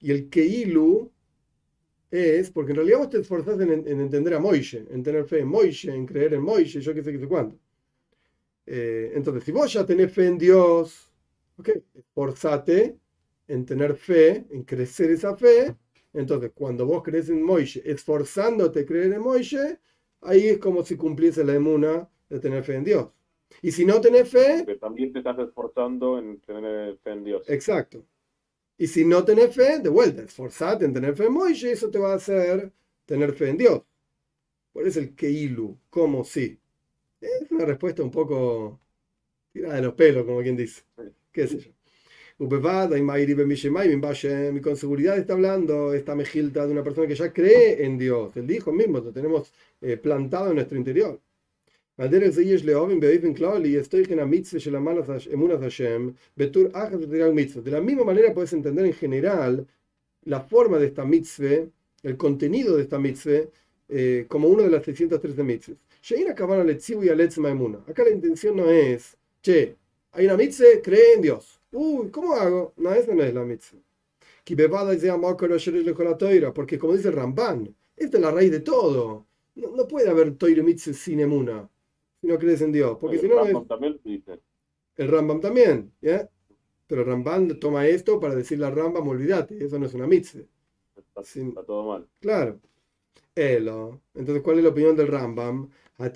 Y 0.00 0.10
el 0.12 0.28
Keilu 0.30 1.12
es, 2.10 2.50
porque 2.50 2.72
en 2.72 2.76
realidad 2.76 2.98
vos 2.98 3.10
te 3.10 3.18
esforzás 3.20 3.60
en, 3.60 3.70
en 3.72 4.00
entender 4.00 4.34
a 4.34 4.40
Moishe, 4.40 4.86
en 4.90 5.02
tener 5.02 5.26
fe 5.26 5.40
en 5.40 5.48
Moishe, 5.48 5.94
en 5.94 6.06
creer 6.06 6.34
en 6.34 6.42
Moishe, 6.42 6.80
yo 6.80 6.94
qué 6.94 7.02
sé 7.02 7.12
qué 7.12 7.18
sé 7.18 7.28
cuánto. 7.28 7.58
Eh, 8.66 9.12
entonces, 9.14 9.44
si 9.44 9.52
vos 9.52 9.72
ya 9.72 9.84
tenés 9.84 10.12
fe 10.12 10.26
en 10.26 10.38
Dios, 10.38 11.10
ok, 11.58 11.70
esforzate 11.94 12.98
en 13.48 13.66
tener 13.66 13.94
fe, 13.96 14.46
en 14.50 14.64
crecer 14.64 15.10
esa 15.10 15.36
fe, 15.36 15.76
entonces 16.12 16.52
cuando 16.54 16.86
vos 16.86 17.02
crees 17.02 17.28
en 17.28 17.42
Moishe, 17.42 17.82
esforzándote 17.84 18.80
a 18.80 18.86
creer 18.86 19.12
en 19.12 19.20
Moishe, 19.20 19.80
ahí 20.22 20.48
es 20.48 20.58
como 20.58 20.84
si 20.84 20.96
cumpliese 20.96 21.44
la 21.44 21.54
emuna 21.54 22.08
de 22.28 22.40
tener 22.40 22.64
fe 22.64 22.76
en 22.76 22.84
Dios. 22.84 23.08
Y 23.62 23.72
si 23.72 23.84
no 23.84 24.00
tenés 24.00 24.28
fe, 24.28 24.64
también 24.80 25.12
te 25.12 25.20
estás 25.20 25.38
esforzando 25.38 26.18
en 26.18 26.40
tener 26.40 26.96
fe 26.98 27.10
en 27.10 27.24
Dios. 27.24 27.48
Exacto. 27.48 28.04
Y 28.76 28.86
si 28.88 29.04
no 29.04 29.24
tenés 29.24 29.54
fe, 29.54 29.78
de 29.78 29.88
vuelta, 29.88 30.22
esforzate 30.22 30.84
en 30.84 30.92
tener 30.92 31.14
fe 31.14 31.26
en 31.26 31.32
Moishe, 31.32 31.72
eso 31.72 31.90
te 31.90 31.98
va 31.98 32.12
a 32.12 32.16
hacer 32.16 32.72
tener 33.06 33.32
fe 33.32 33.50
en 33.50 33.58
Dios. 33.58 33.82
¿Cuál 34.72 34.88
es 34.88 34.96
el 34.96 35.14
Keilu? 35.14 35.78
¿Cómo 35.88 36.24
sí? 36.24 36.58
Es 37.20 37.50
una 37.50 37.64
respuesta 37.64 38.02
un 38.02 38.10
poco 38.10 38.80
tirada 39.52 39.76
de 39.76 39.82
los 39.82 39.94
pelos, 39.94 40.24
como 40.24 40.42
quien 40.42 40.56
dice. 40.56 40.82
¿Qué 41.32 41.46
sé 41.46 41.58
yo? 41.58 41.70
Y 42.36 42.48
con 44.60 44.76
seguridad 44.76 45.16
está 45.16 45.32
hablando 45.34 45.94
esta 45.94 46.16
mejilta 46.16 46.66
de 46.66 46.72
una 46.72 46.82
persona 46.82 47.06
que 47.06 47.14
ya 47.14 47.32
cree 47.32 47.84
en 47.84 47.96
Dios. 47.96 48.36
Él 48.36 48.46
dijo 48.48 48.72
mismo, 48.72 48.98
lo 48.98 49.12
tenemos 49.12 49.52
eh, 49.80 49.96
plantado 49.96 50.48
en 50.48 50.56
nuestro 50.56 50.76
interior. 50.76 51.20
De 51.96 52.20
la 57.70 57.80
misma 57.80 58.04
manera 58.04 58.34
puedes 58.34 58.52
entender 58.52 58.84
en 58.84 58.92
general 58.92 59.66
la 60.24 60.40
forma 60.40 60.78
de 60.78 60.86
esta 60.86 61.04
mitzvah, 61.04 61.68
el 62.02 62.16
contenido 62.16 62.76
de 62.76 62.82
esta 62.82 62.98
mitzvah, 62.98 63.44
eh, 63.88 64.24
como 64.26 64.48
una 64.48 64.64
de 64.64 64.70
las 64.70 64.84
613 64.84 65.44
mitzvahs. 65.44 65.78
Acá 67.86 68.02
la 68.02 68.10
intención 68.10 68.56
no 68.56 68.68
es, 68.68 69.16
che, 69.40 69.76
hay 70.10 70.26
una 70.26 70.36
mitzvah, 70.36 70.82
cree 70.82 71.14
en 71.14 71.22
Dios. 71.22 71.60
Uy, 71.70 72.10
¿cómo 72.10 72.34
hago? 72.34 72.72
No, 72.76 72.92
esa 72.92 73.14
no 73.14 73.22
es 73.22 73.32
la 73.32 73.44
mitzvah. 73.44 73.78
Porque 76.54 76.78
como 76.78 76.96
dice 76.96 77.08
el 77.08 77.14
Ramban, 77.14 77.74
esta 77.96 78.16
es 78.16 78.22
la 78.22 78.32
raíz 78.32 78.50
de 78.50 78.60
todo. 78.60 79.26
No, 79.54 79.76
no 79.76 79.86
puede 79.86 80.10
haber 80.10 80.34
toiro 80.34 80.64
mitzvah 80.64 80.92
sin 80.92 81.20
emuna 81.20 81.70
si 82.26 82.32
no 82.32 82.38
crees 82.38 82.60
en 82.62 82.72
Dios. 82.72 82.96
Porque 83.00 83.16
El 83.16 83.22
si 83.22 83.28
no, 83.28 83.40
es- 83.40 83.52
Rambam 83.52 83.66
también 83.68 84.00
dice. 84.04 84.40
el 84.96 85.08
Rambam 85.08 85.40
también, 85.40 85.92
¿ya? 86.00 86.28
Pero 86.86 87.02
el 87.02 87.08
Rambam 87.08 87.48
toma 87.60 87.86
esto 87.86 88.20
para 88.20 88.34
decirle 88.34 88.66
al 88.66 88.76
Rambam, 88.76 89.06
olvídate, 89.08 89.64
eso 89.64 89.78
no 89.78 89.86
es 89.86 89.94
una 89.94 90.06
mitzvah. 90.06 90.42
Está, 90.96 91.64
todo 91.64 91.88
mal. 91.88 92.08
Claro. 92.20 92.60
Elo. 93.34 94.00
Entonces, 94.14 94.42
¿cuál 94.42 94.58
es 94.58 94.64
la 94.64 94.70
opinión 94.70 94.96
del 94.96 95.08
Rambam? 95.08 95.70
A 95.98 96.10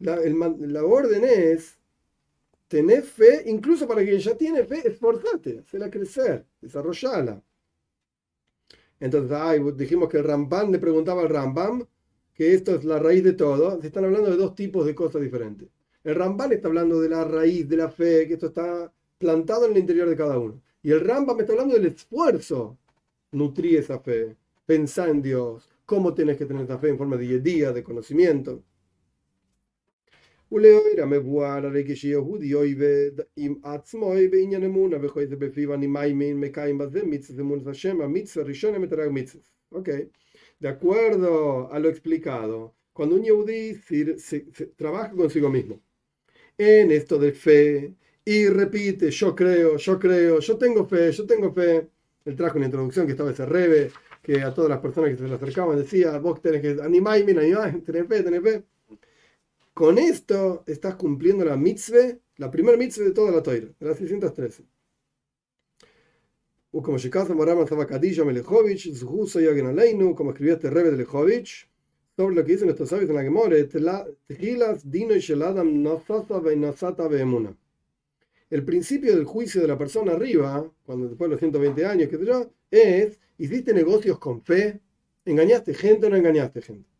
la 0.00 0.14
el 0.16 0.34
la 0.72 0.84
orden 0.84 1.24
es 1.24 1.78
tener 2.68 3.02
fe, 3.02 3.44
incluso 3.46 3.86
para 3.88 4.02
quien 4.04 4.18
ya 4.18 4.36
tiene 4.36 4.64
fe, 4.64 4.86
esforzate, 4.88 5.60
hacerla 5.60 5.90
crecer, 5.90 6.46
desarrollala. 6.60 7.42
Entonces, 9.00 9.76
dijimos 9.76 10.08
que 10.08 10.18
el 10.18 10.24
Rambam 10.24 10.70
le 10.70 10.78
preguntaba 10.78 11.22
al 11.22 11.28
Rambam 11.28 11.84
que 12.34 12.54
esto 12.54 12.74
es 12.74 12.84
la 12.84 12.98
raíz 12.98 13.24
de 13.24 13.32
todo. 13.32 13.80
Se 13.80 13.88
están 13.88 14.04
hablando 14.04 14.30
de 14.30 14.36
dos 14.36 14.54
tipos 14.54 14.86
de 14.86 14.94
cosas 14.94 15.22
diferentes. 15.22 15.68
El 16.04 16.14
Rambam 16.14 16.52
está 16.52 16.68
hablando 16.68 17.00
de 17.00 17.08
la 17.08 17.24
raíz 17.24 17.68
de 17.68 17.76
la 17.76 17.90
fe, 17.90 18.26
que 18.26 18.34
esto 18.34 18.46
está 18.46 18.92
plantado 19.18 19.66
en 19.66 19.72
el 19.72 19.78
interior 19.78 20.08
de 20.08 20.16
cada 20.16 20.38
uno. 20.38 20.60
Y 20.82 20.92
el 20.92 21.00
Rambam 21.00 21.40
está 21.40 21.52
hablando 21.52 21.74
del 21.74 21.86
esfuerzo. 21.86 22.78
Nutrir 23.32 23.78
esa 23.78 23.98
fe, 23.98 24.36
pensar 24.64 25.08
en 25.10 25.20
Dios, 25.20 25.68
cómo 25.84 26.14
tienes 26.14 26.36
que 26.36 26.46
tener 26.46 26.64
esa 26.64 26.78
fe 26.78 26.88
en 26.88 26.98
forma 26.98 27.16
de 27.16 27.40
día, 27.40 27.72
de 27.72 27.82
conocimiento. 27.82 28.62
ולאויר 30.51 31.03
המבואר 31.03 31.65
הרי 31.65 31.83
כשיהודי 31.87 32.53
אויבד 32.53 33.11
עם 33.37 33.55
עצמו 33.63 34.13
בעניין 34.31 34.63
אמונה 34.63 34.97
וכל 35.01 35.25
זה 35.25 35.35
בפיו 35.35 35.73
אני 35.73 35.87
מאמין 35.87 36.39
מקיים 36.39 36.77
בזה 36.77 37.03
מצווה 37.03 37.41
אמונת 37.41 37.67
השם 37.67 38.01
המצווה 38.01 38.45
הראשונה 38.45 38.79
מתרג 38.79 39.09
מצווה. 39.11 39.43
אוקיי. 39.71 40.05
De 40.61 40.69
acuerdo 40.69 41.69
a 41.73 41.77
lo 41.79 41.89
explicado, 41.89 42.73
cuando 42.93 43.15
un 43.15 43.23
yehudí 43.23 43.75
se, 43.85 44.17
se, 44.17 44.45
se, 44.53 44.67
trabaja 44.67 45.11
consigo 45.11 45.49
mismo 45.49 45.81
en 46.57 46.91
esto 46.91 47.19
de 47.19 47.33
fe 47.33 47.93
y 48.23 48.47
repite, 48.47 49.11
yo 49.11 49.35
creo, 49.35 49.75
yo 49.75 49.99
creo, 49.99 50.39
yo 50.39 50.57
tengo 50.57 50.85
fe, 50.85 51.11
yo 51.11 51.25
tengo 51.25 51.51
fe, 51.51 51.89
él 52.23 52.35
trajo 52.37 52.57
una 52.57 52.67
introducción 52.67 53.05
que 53.05 53.11
estaba 53.11 53.31
ese 53.31 53.45
rebe, 53.45 53.91
que 54.21 54.41
a 54.41 54.53
todas 54.53 54.69
las 54.69 54.79
personas 54.79 55.09
que 55.09 55.17
se 55.17 55.27
le 55.27 55.35
acercaban 55.35 55.77
decía, 55.77 56.17
vos 56.19 56.41
tenés 56.41 56.61
que 56.61 56.81
animar, 56.81 57.15
animar, 57.17 57.81
tenés 57.85 58.07
fe, 58.07 58.23
tenés 58.23 58.41
fe. 58.41 58.63
Con 59.78 59.96
esto 59.96 60.64
estás 60.66 60.96
cumpliendo 60.96 61.44
la 61.44 61.56
mitzvah, 61.56 62.18
la 62.38 62.50
primera 62.50 62.76
mitzvah 62.76 63.04
de 63.04 63.12
toda 63.12 63.30
la 63.30 63.44
toira, 63.44 63.68
de 63.78 63.86
las 63.86 63.96
613. 63.96 64.64
como 70.16 70.30
escribió 70.30 70.54
este 70.54 70.68
Rebbe 70.68 70.90
de 70.90 70.96
Lechovich, 70.96 71.70
sobre 72.16 72.34
lo 72.34 72.44
que 72.44 72.50
dicen 72.54 72.68
estos 72.68 72.88
sabios 72.88 73.08
en 73.08 73.14
la 73.14 73.22
Gemore. 73.22 73.68
El 78.50 78.64
principio 78.64 79.14
del 79.14 79.26
juicio 79.26 79.60
de 79.60 79.68
la 79.68 79.78
persona 79.78 80.10
arriba, 80.14 80.68
cuando 80.84 81.06
después 81.06 81.28
de 81.28 81.34
los 81.34 81.38
120 81.38 81.86
años, 81.86 82.08
que 82.08 82.16
es, 82.72 83.20
hiciste 83.38 83.72
negocios 83.72 84.18
con 84.18 84.42
fe, 84.42 84.80
engañaste 85.24 85.72
gente 85.72 86.08
o 86.08 86.10
no 86.10 86.16
engañaste 86.16 86.62
gente. 86.62 86.97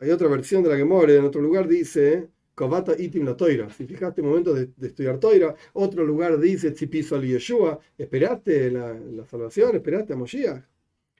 Hay 0.00 0.10
otra 0.10 0.28
versión 0.28 0.62
de 0.62 0.70
la 0.70 0.76
Gemore, 0.76 1.16
en 1.16 1.24
otro 1.24 1.42
lugar 1.42 1.68
dice, 1.68 2.28
Kovata 2.54 2.94
itim 2.98 3.24
la 3.24 3.36
toira. 3.36 3.68
Si 3.70 3.86
fijaste 3.86 4.22
momento 4.22 4.54
de, 4.54 4.70
de, 4.74 4.86
estudiar 4.86 5.20
toira, 5.20 5.54
otro 5.74 6.04
lugar 6.04 6.38
dice, 6.38 6.70
Tzipiso 6.70 7.16
al 7.16 7.26
Yeshua. 7.26 7.78
¿Esperaste 7.98 8.70
la, 8.70 8.94
la, 8.94 9.26
salvación? 9.26 9.76
¿Esperaste 9.76 10.14
a 10.14 10.16
Moshiach? 10.16 10.64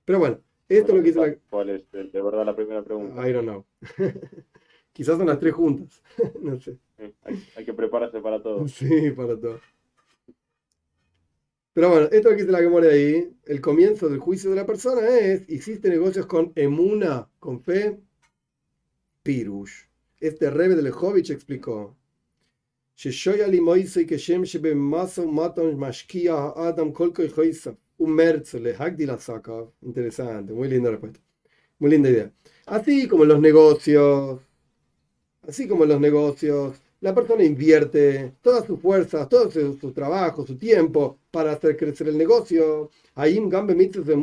Pero 0.05 0.19
bueno, 0.19 0.41
esto 0.69 0.93
bueno, 0.93 1.07
es 1.09 1.17
lo 1.17 1.23
que 1.23 1.29
dice 1.29 1.37
la... 1.37 1.51
¿Cuál 1.51 1.71
es 1.71 1.91
de, 1.91 2.05
de 2.05 2.23
verdad 2.23 2.47
la 2.47 2.57
primera 2.57 2.83
pregunta? 2.83 3.29
I 3.29 3.33
don't 3.33 3.47
know. 3.47 3.65
Quizás 4.93 5.19
son 5.19 5.27
las 5.27 5.39
tres 5.39 5.53
juntas. 5.53 6.03
no 6.41 6.59
sé. 6.59 6.79
Hay, 7.23 7.43
hay, 7.57 7.65
que 7.65 7.75
prepararse 7.75 8.21
para 8.21 8.43
todo. 8.43 8.67
Sí, 8.69 9.11
para 9.11 9.39
todo. 9.39 9.61
Pero 11.73 11.89
bueno, 11.91 12.09
esto 12.11 12.31
que 12.31 12.37
dice 12.37 12.51
la 12.51 12.59
Gemore 12.59 12.91
ahí, 12.91 13.33
el 13.45 13.61
comienzo 13.61 14.09
del 14.09 14.19
juicio 14.19 14.51
de 14.51 14.57
la 14.57 14.67
persona 14.67 15.07
es, 15.07 15.49
hiciste 15.49 15.89
negocios 15.89 16.27
con 16.27 16.53
emuna, 16.57 17.29
con 17.39 17.63
fe, 17.63 18.01
Pirush. 19.23 19.87
Este 20.19 20.51
Rebe 20.51 20.77
de 20.77 20.83
Lejovich 20.83 21.31
explicó. 21.31 21.97
Interesante, 29.83 30.53
muy 30.53 30.69
linda 30.69 30.91
respuesta. 30.91 31.21
Muy 31.79 31.91
linda 31.91 32.11
idea. 32.11 32.33
Así 32.67 33.09
como 33.09 33.25
los 33.25 33.41
negocios, 33.41 34.41
así 35.43 35.67
como 35.67 35.85
los 35.87 36.01
negocios, 36.01 36.77
la 37.01 37.15
persona 37.15 37.45
invierte 37.45 38.35
todas 38.43 38.67
sus 38.67 38.81
fuerzas, 38.81 39.29
todo 39.29 39.51
su, 39.51 39.93
trabajo, 39.93 40.47
su 40.47 40.57
tiempo 40.57 41.19
para 41.31 41.53
hacer 41.53 41.77
crecer 41.77 42.09
el 42.09 42.19
negocio. 42.19 42.91
De 43.17 44.15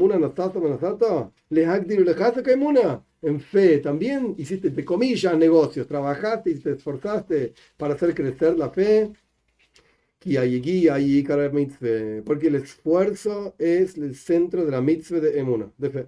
en 3.22 3.40
fe 3.40 3.80
también 3.80 4.36
hiciste, 4.38 4.68
entre 4.68 4.86
comillas, 4.86 5.38
negocios, 5.38 5.88
trabajaste 5.88 6.52
y 6.52 6.56
te 6.56 6.72
esforzaste 6.72 7.54
para 7.78 7.96
hacer 7.96 8.14
crecer 8.14 8.58
la 8.58 8.70
fe. 8.70 9.12
Porque 12.26 12.48
el 12.48 12.56
esfuerzo 12.56 13.56
es 13.58 13.98
el 13.98 14.16
centro 14.16 14.66
de 14.66 14.72
la 14.72 14.82
mitzvah 14.82 15.20
de 15.20 15.40
Emuna, 15.40 15.72
de 15.78 15.90
fe. 15.90 16.08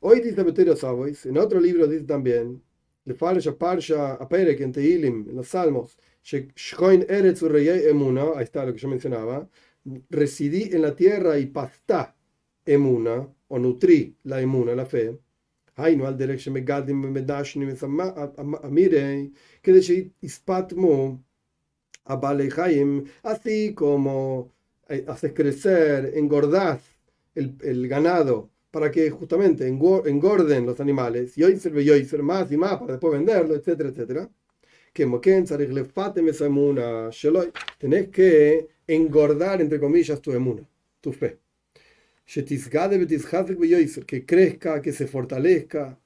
Hoy 0.00 0.20
dice 0.20 0.42
Betero 0.44 0.76
Savois, 0.76 1.26
en 1.26 1.38
otro 1.38 1.60
libro 1.60 1.86
dice 1.88 2.04
también, 2.04 2.62
le 3.07 3.13
Farsha 3.13 3.51
Parsha 3.57 4.13
Aperek 4.15 4.61
en 4.61 4.71
Teilim, 4.71 5.29
en 5.29 5.35
los 5.35 5.47
Salmos, 5.47 5.97
Eretz 6.31 7.43
Emuna, 7.43 8.23
ahí 8.35 8.43
está 8.43 8.65
lo 8.65 8.73
que 8.73 8.79
yo 8.79 8.87
mencionaba, 8.87 9.47
residí 10.09 10.69
en 10.73 10.81
la 10.81 10.95
tierra 10.95 11.37
y 11.37 11.47
pastá 11.47 12.15
Emuna, 12.65 13.27
o 13.49 13.59
nutrí 13.59 14.15
la 14.23 14.41
Emuna, 14.41 14.75
la 14.75 14.85
fe. 14.85 15.17
היינו 15.77 16.07
על 16.07 16.13
דרך 16.13 16.39
שמגדלים 16.39 17.03
ומדשנים 17.03 17.69
את 17.69 17.83
המירי, 18.63 19.29
כדי 19.63 19.81
שיספטמו 19.81 21.17
הבעלי 22.05 22.51
חיים, 22.51 23.03
así 23.23 23.73
como 23.75 24.49
haces 25.07 25.33
crecer, 25.33 26.11
engordás 26.15 26.81
el, 27.35 27.55
el 27.63 27.87
ganado 27.87 28.49
para 28.70 28.90
que 28.90 29.10
justamente 29.10 29.66
engorden 29.66 30.66
los 30.66 30.80
animales, 30.80 31.36
y 31.38 31.42
hoy 31.44 31.56
sirve 31.58 31.82
y 31.82 31.90
sirve 32.04 32.22
más 32.22 32.50
y 32.52 32.56
más 32.56 32.76
para 32.78 32.92
después 32.92 33.12
venderlo, 33.12 33.54
etcétera, 33.54 33.88
etcétera. 33.90 34.30
Que 34.92 35.06
emuna, 36.40 37.10
tenés 37.78 38.08
que 38.08 38.68
engordar, 38.86 39.60
entre 39.60 39.78
comillas, 39.80 40.20
tu 40.20 40.32
emuna, 40.32 40.68
tu 41.00 41.12
fe 41.12 41.38
que 44.06 44.26
crezca, 44.26 44.82
que 44.82 44.92
se 44.92 45.06
fortalezca. 45.06 45.98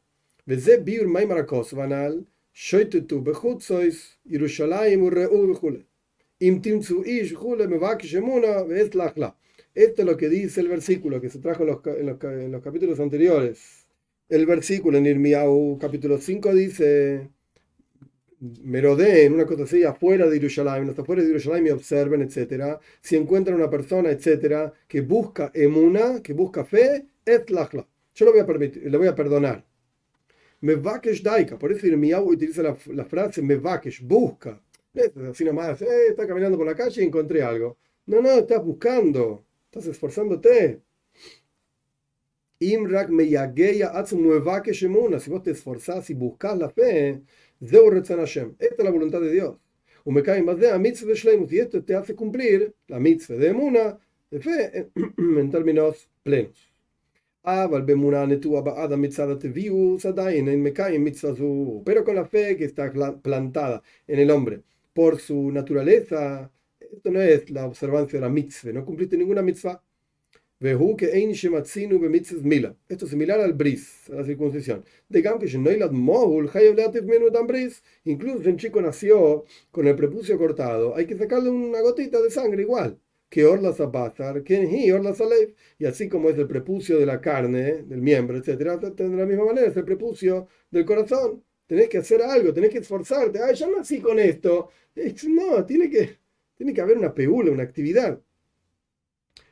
Esto 9.75 10.03
es 10.03 10.07
lo 10.07 10.17
que 10.17 10.29
dice 10.29 10.61
el 10.61 10.69
versículo 10.69 11.21
que 11.21 11.31
se 11.31 11.39
trajo 11.39 11.63
en 11.63 11.69
los, 11.69 11.87
en 11.87 12.07
los, 12.07 12.23
en 12.25 12.53
los 12.53 12.63
capítulos 12.63 13.01
anteriores. 13.01 13.87
El 14.29 14.47
versículo 14.47 14.99
en 14.99 15.07
Irmiau 15.07 15.79
capítulo 15.79 16.19
5 16.19 16.55
dice 16.55 17.31
merodeen, 18.63 19.35
una 19.35 19.47
cosa 19.47 19.63
así, 19.65 19.85
afuera 19.85 20.27
de 20.27 20.37
Jerusalén, 20.37 20.87
los 20.87 20.99
afuera 20.99 21.23
de 21.23 21.29
Jerusalén 21.29 21.67
y 21.67 21.71
observen, 21.71 22.23
etcétera, 22.23 22.81
si 23.01 23.17
encuentran 23.17 23.57
una 23.57 23.71
persona, 23.71 24.11
etcétera, 24.11 24.73
que 24.89 25.01
busca 25.01 25.51
emuna, 25.55 26.21
que 26.23 26.33
busca 26.33 26.65
fe, 26.65 27.07
et 27.25 27.49
lachla. 27.51 27.87
Yo 28.15 28.27
lo 28.27 28.33
voy 28.33 28.41
a 28.41 28.47
permitir, 28.47 28.91
le 28.91 28.99
voy 28.99 29.07
a 29.07 29.15
perdonar. 29.15 29.65
Me 30.61 30.75
vakesh 30.75 31.23
daika, 31.23 31.59
por 31.59 31.73
eso 31.73 31.87
Irmiyahu 31.87 32.33
utiliza 32.33 32.63
la, 32.63 32.77
la, 32.93 33.05
frase 33.05 33.43
me 33.43 33.57
vakesh, 33.57 34.03
busca. 34.03 34.61
Así 35.31 35.45
nomás, 35.45 35.81
eh, 35.83 36.09
está 36.11 36.27
caminando 36.27 36.59
por 36.59 36.67
la 36.67 36.75
calle 36.75 37.03
y 37.03 37.07
encontré 37.07 37.43
algo. 37.43 37.79
No, 38.07 38.21
no, 38.21 38.31
estás 38.31 38.63
buscando, 38.65 39.45
estás 39.73 39.87
esforzándote. 39.87 40.83
Imrak. 42.59 43.09
Si 43.09 43.35
vos 45.31 45.43
te 45.43 45.53
esforzás 45.53 46.11
y 46.11 46.15
buscas 46.15 46.59
la 46.59 46.69
fe, 46.69 47.23
esta 47.59 48.27
es 48.59 48.85
la 48.85 48.91
voluntad 48.91 49.23
de 49.23 49.33
Dios. 49.33 49.57
Y 50.05 51.59
esto 51.59 51.85
te 51.85 51.95
hace 51.95 52.15
cumplir 52.15 52.75
la 52.89 53.01
mitzvah 53.01 53.37
de 53.37 53.49
emuna, 53.49 53.99
de 54.31 54.41
fe, 54.41 54.91
en 55.17 55.51
términos 55.51 56.07
plenos. 56.23 56.71
Pero 61.85 62.05
con 62.05 62.15
la 62.15 62.27
fe 62.27 62.57
que 62.59 62.65
está 62.67 62.93
plantada 63.23 63.83
en 64.07 64.19
el 64.19 64.31
hombre 64.31 64.61
por 64.93 65.19
su 65.19 65.51
naturaleza, 65.51 66.51
esto 66.93 67.11
no 67.11 67.21
es 67.21 67.51
la 67.51 67.67
observancia 67.67 68.19
de 68.19 68.27
la 68.27 68.29
mitzvah, 68.29 68.73
no 68.73 68.85
cumpliste 68.85 69.17
ninguna 69.17 69.43
mitzvah. 69.43 69.83
Esto 72.89 73.05
es 73.05 73.11
similar 73.11 73.41
al 73.41 73.53
bris, 73.53 74.09
a 74.11 74.15
la 74.15 74.25
circuncisión. 74.25 74.85
Incluso 78.05 78.43
si 78.43 78.49
un 78.49 78.57
chico 78.57 78.81
nació 78.81 79.45
con 79.73 79.89
el 79.89 79.97
prepucio 79.97 80.39
cortado, 80.39 80.95
hay 80.95 81.07
que 81.07 81.17
sacarle 81.17 81.51
una 81.51 81.81
gotita 81.81 82.21
de 82.21 82.31
sangre 82.31 82.63
igual. 82.63 82.97
Que 83.29 83.45
orla 83.45 83.73
zapazar, 83.73 84.45
que 84.45 84.93
orla 84.93 85.15
Y 85.79 85.85
así 85.87 86.09
como 86.09 86.31
es 86.31 86.39
el 86.39 86.47
prepucio 86.47 86.97
de 86.99 87.07
la 87.07 87.21
carne, 87.21 87.83
del 87.83 88.01
miembro, 88.01 88.37
etc. 88.37 88.79
De 88.79 89.09
la 89.09 89.27
misma 89.27 89.47
manera 89.47 89.67
es 89.67 89.77
el 89.77 89.85
prepucio 89.85 90.47
del 90.71 90.85
corazón. 90.85 91.43
Tenés 91.67 91.89
que 91.89 91.99
hacer 91.99 92.23
algo, 92.23 92.53
tenés 92.53 92.71
que 92.71 92.79
esforzarte. 92.79 93.41
Ay, 93.43 93.57
yo 93.57 93.69
nací 93.77 94.01
con 94.01 94.19
esto. 94.21 94.69
No, 95.29 95.65
tiene 95.65 95.89
que, 95.91 96.19
tiene 96.63 96.75
que 96.75 96.81
haber 96.81 96.97
una 96.97 97.13
peula, 97.13 97.51
una 97.51 97.65
actividad. 97.65 98.21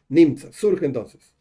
Nimza, 0.08 0.52
surge 0.52 0.86
entonces. 0.86 1.34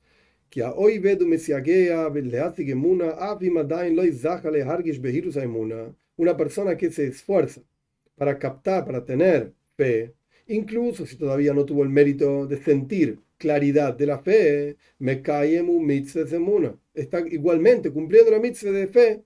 Que 0.50 0.64
a 0.64 0.72
hoy 0.72 0.98
vedu 0.98 1.28
mesiagea 1.28 2.10
gemuna 2.56 3.10
avimadain 3.12 3.96
loy 3.96 4.12
zahale 4.12 4.64
hargish 4.64 5.00
behirus 5.00 5.36
emuna. 5.36 5.96
Una 6.16 6.36
persona 6.36 6.76
que 6.76 6.90
se 6.90 7.06
esfuerza 7.06 7.62
para 8.16 8.40
captar, 8.40 8.84
para 8.84 9.06
tener 9.06 9.54
fe, 9.78 10.16
incluso 10.48 11.06
si 11.06 11.18
todavía 11.18 11.54
no 11.54 11.66
tuvo 11.66 11.84
el 11.84 11.90
mérito 11.90 12.48
de 12.48 12.58
sentir 12.58 13.20
claridad 13.38 13.96
de 13.96 14.08
la 14.08 14.18
fe, 14.18 14.76
me 14.98 15.22
cae 15.22 15.62
mitzvah 15.62 16.24
de 16.24 16.74
Está 16.96 17.20
igualmente 17.20 17.92
cumpliendo 17.92 18.32
la 18.32 18.40
mitzvah 18.40 18.72
de 18.72 18.88
fe. 18.88 19.24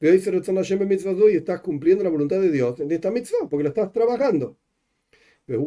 Y 0.00 1.36
estás 1.36 1.60
cumpliendo 1.60 2.02
la 2.02 2.10
voluntad 2.10 2.40
de 2.40 2.50
Dios 2.50 2.80
en 2.80 2.90
esta 2.90 3.12
mitzvah, 3.12 3.48
porque 3.48 3.62
la 3.62 3.68
estás 3.68 3.92
trabajando. 3.92 4.58
Esto 5.46 5.60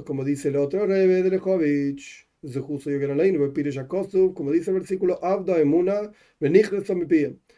es 0.00 0.04
como 0.04 0.24
dice 0.24 0.48
el 0.48 0.56
otro 0.56 0.86
Rebe 0.86 1.22
de 1.22 1.30
Lechovich. 1.30 2.28
Como 4.34 4.52
dice 4.52 4.70
el 4.70 4.76
versículo, 4.76 5.18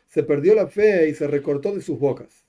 se 0.06 0.22
perdió 0.22 0.54
la 0.54 0.68
fe 0.68 1.08
y 1.08 1.14
se 1.14 1.26
recortó 1.26 1.74
de 1.74 1.80
sus 1.80 1.98
bocas. 1.98 2.46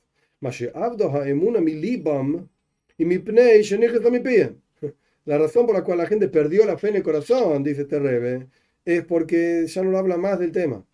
La 5.25 5.37
razón 5.39 5.65
por 5.65 5.75
la 5.75 5.83
cual 5.83 5.97
la 5.97 6.05
gente 6.05 6.27
perdió 6.27 6.65
la 6.65 6.77
fe 6.77 6.89
en 6.89 6.97
el 6.97 7.03
corazón, 7.03 7.63
dice 7.63 7.81
este 7.81 7.99
Rebe, 7.99 8.47
es 8.85 9.03
porque 9.03 9.65
ya 9.67 9.81
no 9.83 9.97
habla 9.97 10.17
más 10.17 10.37
del 10.39 10.51
tema. 10.51 10.85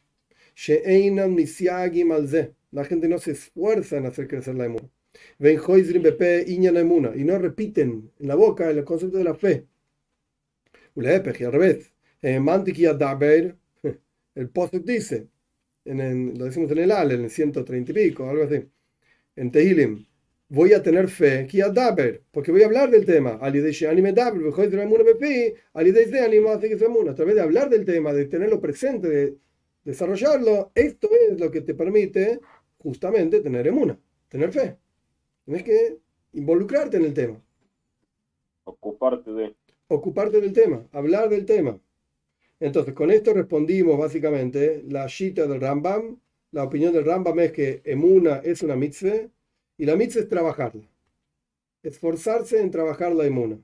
La 2.72 2.86
gente 2.86 3.08
no 3.10 3.18
se 3.20 3.32
esfuerza 3.32 3.98
en 3.98 4.06
hacer 4.06 4.28
crecer 4.28 4.56
la 4.56 4.66
emuna. 4.66 4.90
Y 7.16 7.24
no 7.24 7.38
repiten 7.38 8.12
en 8.20 8.28
la 8.28 8.36
boca 8.36 8.70
el 8.70 8.84
concepto 8.84 9.18
de 9.18 9.24
la 9.24 9.36
fe. 9.36 9.66
Y 10.96 11.44
al 11.44 11.52
revés. 11.52 11.94
El 14.36 14.50
post 14.50 14.74
dice, 14.76 15.28
en 15.86 16.38
lo 16.38 16.46
decimos 16.46 16.72
en 16.72 16.78
el 16.80 16.92
AL, 16.92 17.12
en 17.12 17.24
el 17.26 17.30
130 17.30 17.92
y 17.92 17.96
pico, 17.96 18.30
algo 18.30 18.44
así. 18.44 18.64
En 19.36 19.52
Tehilim, 19.52 20.06
voy 20.50 20.74
a 20.74 20.84
tener 20.84 21.10
fe, 21.10 21.48
porque 22.32 22.52
voy 22.52 22.64
a 22.64 22.68
hablar 22.68 22.92
del 22.92 23.06
tema. 23.06 23.40
A 23.42 23.52
través 27.16 27.36
de 27.36 27.42
hablar 27.42 27.70
del 27.70 27.86
tema, 27.86 28.14
de 28.14 28.26
tenerlo 28.26 28.62
presente, 28.62 29.08
de 29.10 29.38
desarrollarlo, 29.84 30.72
esto 30.76 31.10
es 31.30 31.40
lo 31.40 31.52
que 31.52 31.62
te 31.62 31.74
permite 31.74 32.40
justamente 32.78 33.42
tener 33.42 33.68
emuna, 33.68 34.00
tener 34.30 34.52
fe. 34.52 34.78
Tienes 35.46 35.64
que 35.64 35.98
involucrarte 36.34 36.98
en 36.98 37.06
el 37.06 37.14
tema. 37.14 37.42
Ocuparte 38.64 39.32
de. 39.32 39.56
Ocuparte 39.88 40.40
del 40.40 40.54
tema, 40.54 40.88
hablar 40.92 41.30
del 41.30 41.46
tema. 41.46 41.80
Entonces, 42.60 42.94
con 42.94 43.12
esto 43.12 43.34
respondimos 43.34 43.98
básicamente 43.98 44.84
la 44.88 45.06
shita 45.08 45.46
del 45.48 45.60
Rambam. 45.60 46.18
La 46.52 46.64
opinión 46.64 46.94
del 46.94 47.04
Rambam 47.04 47.38
es 47.42 47.52
que 47.52 47.82
emuna 47.84 48.38
es 48.38 48.64
una 48.64 48.76
mitzvah 48.76 49.30
y 49.78 49.86
la 49.86 49.98
mitzvah 49.98 50.22
es 50.22 50.30
trabajarla. 50.30 50.90
Esforzarse 51.84 52.62
en 52.62 52.72
trabajar 52.72 53.14
la 53.14 53.26
emuna. 53.26 53.60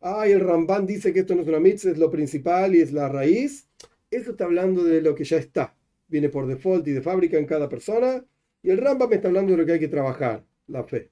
Ah, 0.00 0.26
el 0.26 0.40
Rambam 0.40 0.86
dice 0.86 1.12
que 1.12 1.20
esto 1.20 1.34
no 1.34 1.42
es 1.42 1.48
una 1.48 1.60
mitzvah, 1.60 1.90
es 1.90 1.98
lo 1.98 2.10
principal 2.10 2.74
y 2.74 2.80
es 2.80 2.92
la 2.92 3.10
raíz. 3.10 3.68
Eso 4.10 4.30
está 4.30 4.44
hablando 4.44 4.82
de 4.84 5.02
lo 5.02 5.14
que 5.14 5.24
ya 5.24 5.36
está. 5.36 5.76
Viene 6.08 6.30
por 6.30 6.46
default 6.46 6.88
y 6.88 6.92
de 6.92 7.02
fábrica 7.02 7.36
en 7.36 7.44
cada 7.44 7.68
persona. 7.68 8.24
Y 8.62 8.70
el 8.70 8.78
Rambam 8.78 9.12
está 9.12 9.28
hablando 9.28 9.52
de 9.52 9.58
lo 9.58 9.66
que 9.66 9.72
hay 9.72 9.80
que 9.80 9.88
trabajar, 9.88 10.44
la 10.70 10.84
fe. 10.84 11.10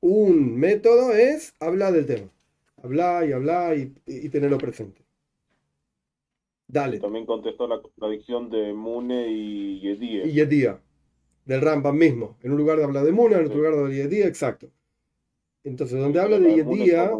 Un 0.00 0.58
método 0.58 1.12
es 1.12 1.54
hablar 1.60 1.92
del 1.92 2.06
tema. 2.06 2.30
Hablar 2.82 3.28
y 3.28 3.32
hablar 3.32 3.76
y 3.76 4.28
tenerlo 4.28 4.58
presente. 4.58 5.04
Dale. 6.66 6.98
También 6.98 7.26
contestó 7.26 7.66
la 7.66 7.80
contradicción 7.80 8.50
de 8.50 8.72
Mune 8.72 9.28
y 9.28 9.80
Yedía. 9.80 10.26
Y 10.26 10.32
Yedía, 10.32 10.80
del 11.44 11.60
Rambam 11.60 11.96
mismo. 11.96 12.36
En 12.42 12.52
un 12.52 12.58
lugar 12.58 12.80
habla 12.80 13.02
de 13.02 13.12
Mune, 13.12 13.36
en 13.36 13.46
otro 13.46 13.58
lugar 13.58 13.88
de 13.88 13.96
Yedía, 13.96 14.26
exacto. 14.26 14.70
Entonces, 15.62 15.98
donde 15.98 16.20
habla 16.20 16.38
de 16.38 16.56
Yedía. 16.56 17.12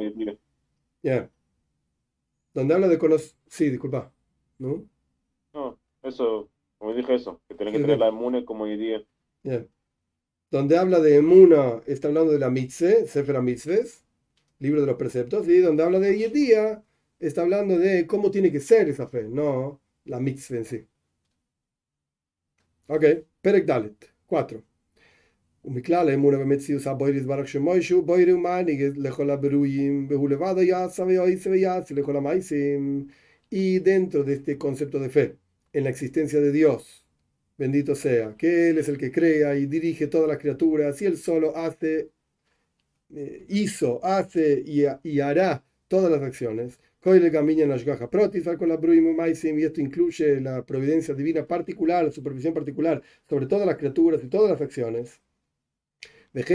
Ya. 1.03 1.31
Donde 2.53 2.75
habla 2.75 2.89
de 2.89 2.99
conocer. 2.99 3.37
Sí, 3.47 3.71
disculpa. 3.71 4.13
¿No? 4.59 4.85
No, 5.53 5.79
eso, 6.03 6.49
como 6.79 6.95
dije 6.95 7.15
eso, 7.15 7.41
que 7.49 7.55
tiene 7.55 7.73
que 7.73 7.79
tener 7.79 7.99
la 7.99 8.11
Mune 8.11 8.45
como 8.45 8.67
Yedía. 8.67 9.05
Ya 9.43 9.65
Donde 10.54 10.78
habla 10.78 11.00
de 11.00 11.16
Emuna, 11.16 11.82
está 11.86 12.08
hablando 12.08 12.32
de 12.32 12.40
la 12.40 12.50
Mitzvah, 12.50 13.06
Sefer 13.06 13.42
Mitzvahs, 13.42 14.04
libro 14.60 14.82
de 14.82 14.88
los 14.88 14.98
preceptos, 14.98 15.48
y 15.48 15.60
donde 15.60 15.84
habla 15.84 16.00
de 16.00 16.18
Yedía 16.18 16.84
está 17.20 17.42
hablando 17.42 17.78
de 17.78 18.08
cómo 18.08 18.32
tiene 18.32 18.52
que 18.52 18.60
ser 18.60 18.90
esa 18.90 19.08
fe, 19.08 19.24
no 19.24 19.82
la 20.06 20.20
mitzvah 20.20 20.58
en 20.58 20.66
sí. 20.66 20.88
Ok, 22.88 23.06
Perek 23.42 23.66
Dalet, 23.66 24.06
4. 24.26 24.60
ומכלל 25.66 26.10
האמונה 26.10 26.38
במציאות 26.38 26.88
הבוירי 26.88 27.18
יתברך 27.18 27.48
שמו 27.48 27.82
שהוא 27.82 28.04
בוירי 28.04 28.34
ומנהיג 28.34 28.94
לכל 28.96 29.30
הברואים 29.30 30.08
והוא 30.10 30.30
לבד 30.30 30.56
יעשה 30.62 31.04
ויועץ 31.04 31.48
ויעץ 31.48 31.92
לכל 31.92 32.18
המעשים 32.18 33.08
y 33.52 33.80
dentro 33.80 34.24
de 34.24 34.36
este 34.36 34.58
concepto 34.58 35.00
de 35.00 35.10
fe 35.10 35.36
en 35.74 35.84
la 35.84 35.90
existencia 35.90 36.40
de 36.40 36.52
Dios 36.52 37.03
bendito 37.57 37.95
sea 37.95 38.37
que 38.37 38.71
Él 38.71 38.79
es 38.79 38.89
el 38.89 38.99
que 38.99 39.13
crea 39.13 39.57
y 39.57 39.67
dirige 39.67 40.07
todas 40.07 40.29
las 40.29 40.39
criaturas 40.39 41.01
y 41.03 41.07
Él 41.07 41.17
solo 41.17 41.57
hace 41.57 42.11
eh, 43.15 43.47
hizo, 43.49 44.05
hace 44.05 44.63
y, 44.67 44.85
y 45.03 45.21
hará 45.21 45.65
todas 45.89 46.11
las 46.11 46.23
acciones 46.23 46.79
y 47.05 49.63
esto 49.63 49.81
incluye 49.81 50.41
la 50.41 50.65
providencia 50.65 51.15
divina 51.15 51.47
particular, 51.47 52.05
la 52.05 52.11
supervisión 52.11 52.55
particular 52.55 53.03
sobre 53.29 53.47
todas 53.47 53.67
las 53.67 53.77
criaturas 53.77 54.23
y 54.25 54.29
todas 54.29 54.53
las 54.53 54.61
acciones. 54.63 55.21
Esto 56.33 56.55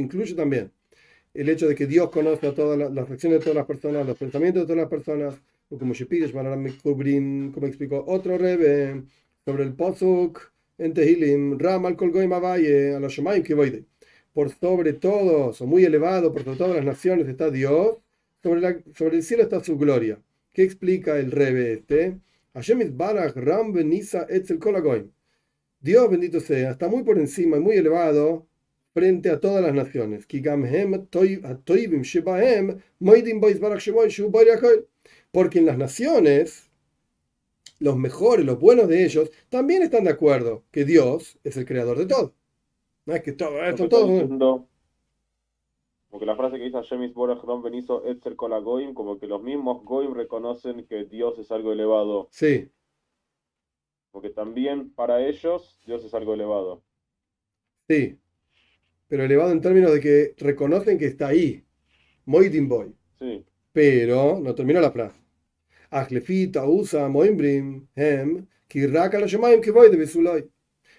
incluye 0.00 0.34
también 0.34 0.72
el 1.34 1.48
hecho 1.48 1.68
de 1.68 1.74
que 1.74 1.86
Dios 1.86 2.10
conoce 2.10 2.46
a 2.46 2.54
todas 2.54 2.78
las 2.78 3.10
acciones 3.10 3.38
de 3.38 3.44
todas 3.44 3.56
las 3.56 3.66
personas, 3.66 4.06
los 4.06 4.16
pensamientos 4.16 4.62
de 4.62 4.66
todas 4.66 4.80
las 4.80 4.90
personas, 4.90 5.34
como 5.78 5.94
como 7.52 7.66
explicó 7.66 8.04
otro 8.06 8.38
Rebe 8.38 9.04
sobre 9.44 9.64
el 9.64 9.74
Posuk 9.74 10.40
en 10.78 10.94
Tehilim, 10.94 11.58
Ram 11.58 11.86
al 11.86 11.96
Kolgoim 11.96 12.32
Avaye, 12.32 12.94
a 12.94 13.00
los 13.00 13.14
Kivoide 13.44 13.84
por 14.34 14.50
sobre 14.50 14.92
todos, 14.94 15.60
o 15.60 15.66
muy 15.66 15.84
elevado, 15.84 16.32
por 16.32 16.42
sobre 16.42 16.58
todas 16.58 16.76
las 16.76 16.84
naciones 16.84 17.28
está 17.28 17.50
Dios, 17.50 17.98
sobre, 18.42 18.60
la, 18.60 18.76
sobre 18.94 19.16
el 19.16 19.22
cielo 19.22 19.44
está 19.44 19.62
su 19.62 19.78
gloria. 19.78 20.20
¿Qué 20.52 20.64
explica 20.64 21.18
el 21.18 21.30
Rebe 21.30 21.72
este? 21.74 22.18
Dios 25.80 26.10
bendito 26.10 26.40
sea, 26.40 26.72
está 26.72 26.88
muy 26.88 27.04
por 27.04 27.18
encima 27.18 27.56
y 27.58 27.60
muy 27.60 27.76
elevado 27.76 28.46
frente 28.92 29.30
a 29.30 29.40
todas 29.40 29.62
las 29.62 29.74
naciones. 29.74 30.26
Porque 35.34 35.58
en 35.58 35.66
las 35.66 35.76
naciones, 35.76 36.70
los 37.80 37.96
mejores, 37.96 38.46
los 38.46 38.60
buenos 38.60 38.86
de 38.86 39.04
ellos, 39.04 39.32
también 39.48 39.82
están 39.82 40.04
de 40.04 40.10
acuerdo 40.10 40.62
que 40.70 40.84
Dios 40.84 41.40
es 41.42 41.56
el 41.56 41.66
creador 41.66 41.98
de 41.98 42.06
todo. 42.06 42.36
No 43.04 43.16
es 43.16 43.22
que 43.24 43.32
todo 43.32 43.60
esto, 43.64 43.88
todo. 43.88 44.68
Porque 46.08 46.24
la 46.24 46.36
frase 46.36 46.56
que 46.56 46.66
dice 46.66 46.80
Shemis 46.82 47.12
Borachron 47.12 47.64
Benizo 47.64 48.06
Etzer 48.06 48.36
Goim, 48.36 48.94
como 48.94 49.18
que 49.18 49.26
los 49.26 49.42
mismos 49.42 49.84
Goim 49.84 50.14
reconocen 50.14 50.86
que 50.86 51.04
Dios 51.04 51.36
es 51.40 51.50
algo 51.50 51.72
elevado. 51.72 52.28
Sí. 52.30 52.70
Porque 54.12 54.30
también 54.30 54.94
para 54.94 55.26
ellos 55.26 55.80
Dios 55.84 56.04
es 56.04 56.14
algo 56.14 56.34
elevado. 56.34 56.84
Sí. 57.88 58.20
Pero 59.08 59.24
elevado 59.24 59.50
en 59.50 59.60
términos 59.60 59.92
de 59.92 59.98
que 59.98 60.34
reconocen 60.38 60.96
que 60.96 61.06
está 61.06 61.26
ahí. 61.26 61.64
Moidin 62.24 62.68
Boy. 62.68 62.94
Sí. 63.18 63.44
Pero, 63.72 64.38
no 64.38 64.54
termina 64.54 64.80
la 64.80 64.92
frase. 64.92 65.23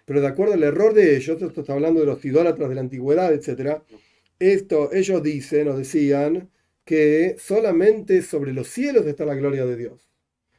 Pero 0.06 0.22
de 0.22 0.28
acuerdo 0.28 0.54
al 0.54 0.64
error 0.64 0.94
de 0.94 1.18
ellos, 1.18 1.42
esto 1.42 1.62
está 1.62 1.74
hablando 1.74 2.00
de 2.00 2.06
los 2.06 2.24
idólatras 2.24 2.70
de 2.70 2.76
la 2.76 2.82
antigüedad, 2.82 3.34
etc., 3.34 3.82
esto, 4.38 4.92
ellos 4.94 5.24
dicen 5.24 5.70
o 5.70 5.78
decían 5.78 6.50
que 6.84 7.36
solamente 7.40 8.22
sobre 8.22 8.54
los 8.54 8.68
cielos 8.68 9.06
está 9.06 9.26
la 9.26 9.34
gloria 9.34 9.66
de 9.66 9.76
Dios. 9.76 10.12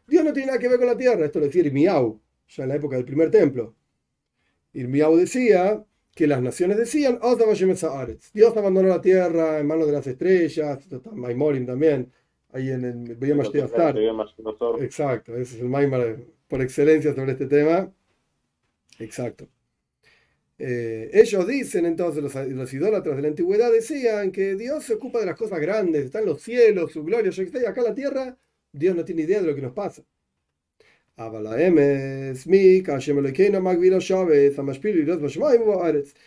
Dios 0.06 0.24
no 0.24 0.32
tiene 0.32 0.48
nada 0.48 0.58
que 0.58 0.68
ver 0.68 0.78
con 0.78 0.88
la 0.88 0.96
tierra, 0.96 1.24
esto 1.24 1.38
lo 1.38 1.46
decía 1.46 1.62
Irmiau, 1.62 2.20
ya 2.48 2.62
en 2.64 2.68
la 2.70 2.76
época 2.76 2.96
del 2.96 3.04
primer 3.04 3.30
templo. 3.30 3.76
Irmiau 4.72 5.16
decía 5.16 5.84
que 6.14 6.26
las 6.26 6.42
naciones 6.42 6.78
decían, 6.78 7.20
Dios 8.32 8.56
abandonó 8.56 8.88
la 8.88 9.00
tierra 9.00 9.60
en 9.60 9.66
manos 9.66 9.86
de 9.86 9.92
las 9.92 10.06
estrellas, 10.06 10.78
Maimorim 11.12 11.66
también, 11.66 12.10
ahí 12.56 12.70
en 12.70 12.84
el 12.84 13.16
Exacto, 14.82 15.36
ese 15.36 15.56
es 15.56 15.62
el 15.62 15.68
Maimar 15.68 16.16
por 16.48 16.62
excelencia 16.62 17.14
sobre 17.14 17.32
este 17.32 17.46
tema. 17.46 17.92
Exacto. 18.98 19.48
Eh, 20.58 21.10
ellos 21.12 21.46
dicen 21.46 21.84
entonces, 21.84 22.22
los, 22.22 22.72
idólatras 22.72 23.16
de 23.16 23.22
la 23.22 23.28
antigüedad 23.28 23.70
decían 23.70 24.32
que 24.32 24.54
Dios 24.54 24.84
se 24.84 24.94
ocupa 24.94 25.20
de 25.20 25.26
las 25.26 25.36
cosas 25.36 25.60
grandes, 25.60 26.06
están 26.06 26.24
los 26.24 26.40
cielos, 26.40 26.92
su 26.92 27.04
gloria, 27.04 27.30
yo 27.30 27.42
estoy 27.42 27.64
acá 27.66 27.82
en 27.82 27.86
la 27.88 27.94
tierra, 27.94 28.38
Dios 28.72 28.96
no 28.96 29.04
tiene 29.04 29.22
idea 29.22 29.40
de 29.42 29.48
lo 29.48 29.54
que 29.54 29.62
nos 29.62 29.72
pasa. 29.72 30.02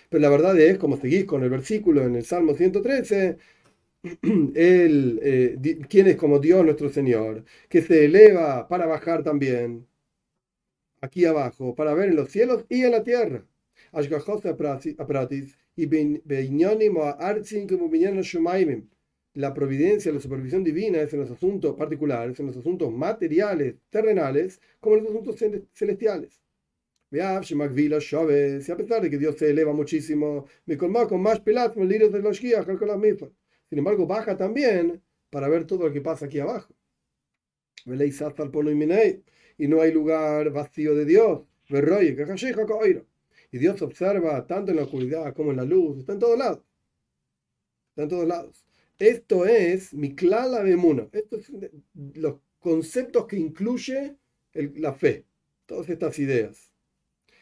Pero 0.10 0.22
la 0.22 0.30
verdad 0.30 0.60
es, 0.60 0.78
como 0.80 0.98
seguís 0.98 1.26
con 1.26 1.44
el 1.44 1.50
versículo 1.50 2.04
en 2.04 2.16
el 2.16 2.26
Salmo 2.26 2.56
113, 2.56 3.38
él, 4.56 5.20
eh, 5.22 5.58
¿quién 5.90 6.08
es 6.08 6.16
como 6.16 6.40
Dios 6.40 6.64
nuestro 6.64 6.90
Señor? 6.90 7.44
Que 7.68 7.82
se 7.82 8.06
eleva 8.06 8.68
para 8.68 8.86
bajar 8.86 9.24
también 9.24 9.88
aquí 11.02 11.26
abajo, 11.26 11.76
para 11.76 11.94
ver 11.94 12.10
en 12.10 12.16
los 12.16 12.30
cielos 12.30 12.66
y 12.70 12.84
en 12.84 12.92
la 12.92 13.04
tierra. 13.04 13.46
La 19.34 19.54
providencia, 19.54 20.12
la 20.12 20.20
supervisión 20.20 20.64
divina 20.64 21.02
es 21.02 21.14
en 21.14 21.20
los 21.20 21.32
asuntos 21.32 21.76
particulares, 21.76 22.40
en 22.40 22.48
los 22.48 22.58
asuntos 22.58 22.92
materiales, 22.92 23.76
terrenales, 23.90 24.62
como 24.80 24.98
en 24.98 25.04
los 25.04 25.12
asuntos 25.12 25.36
celestiales. 25.74 26.42
Y 27.12 27.20
a 27.20 27.40
pesar 27.42 29.02
de 29.02 29.10
que 29.10 29.18
Dios 29.18 29.36
se 29.38 29.50
eleva 29.50 29.74
muchísimo, 29.74 30.46
me 30.66 30.78
colma 30.78 31.08
con 31.08 31.22
más 31.22 31.40
pelat, 31.40 31.76
de 31.76 32.22
los 32.22 32.40
Sin 33.70 33.80
embargo, 33.80 34.08
baja 34.08 34.36
también 34.36 35.02
para 35.30 35.48
ver 35.48 35.66
todo 35.66 35.88
lo 35.88 35.94
que 35.94 36.02
pasa 36.02 36.26
aquí 36.26 36.40
abajo. 36.40 36.74
Y 39.58 39.68
no 39.68 39.82
hay 39.82 39.92
lugar 39.92 40.50
vacío 40.52 40.96
de 40.96 41.06
Dios. 41.06 41.42
Y 43.52 43.58
Dios 43.58 43.82
observa 43.82 44.48
tanto 44.48 44.72
en 44.72 44.78
la 44.78 44.84
oscuridad 44.84 45.34
como 45.34 45.52
en 45.52 45.58
la 45.58 45.66
luz, 45.66 46.00
está 46.00 46.14
en 46.14 46.20
todos 46.20 46.38
lados. 46.38 46.64
Está 47.90 48.04
en 48.04 48.10
todos 48.10 48.28
lados. 48.28 48.66
Esto 48.98 49.46
es 49.46 49.94
mi 49.94 50.16
clara 50.16 50.64
memuna. 50.64 51.08
Estos 51.12 51.46
son 51.46 51.70
los 52.16 52.36
conceptos 52.60 53.28
que 53.28 53.38
incluye 53.38 54.16
la 54.54 54.94
fe. 54.94 55.26
Todas 55.66 55.90
estas 55.90 56.18
ideas. 56.20 56.74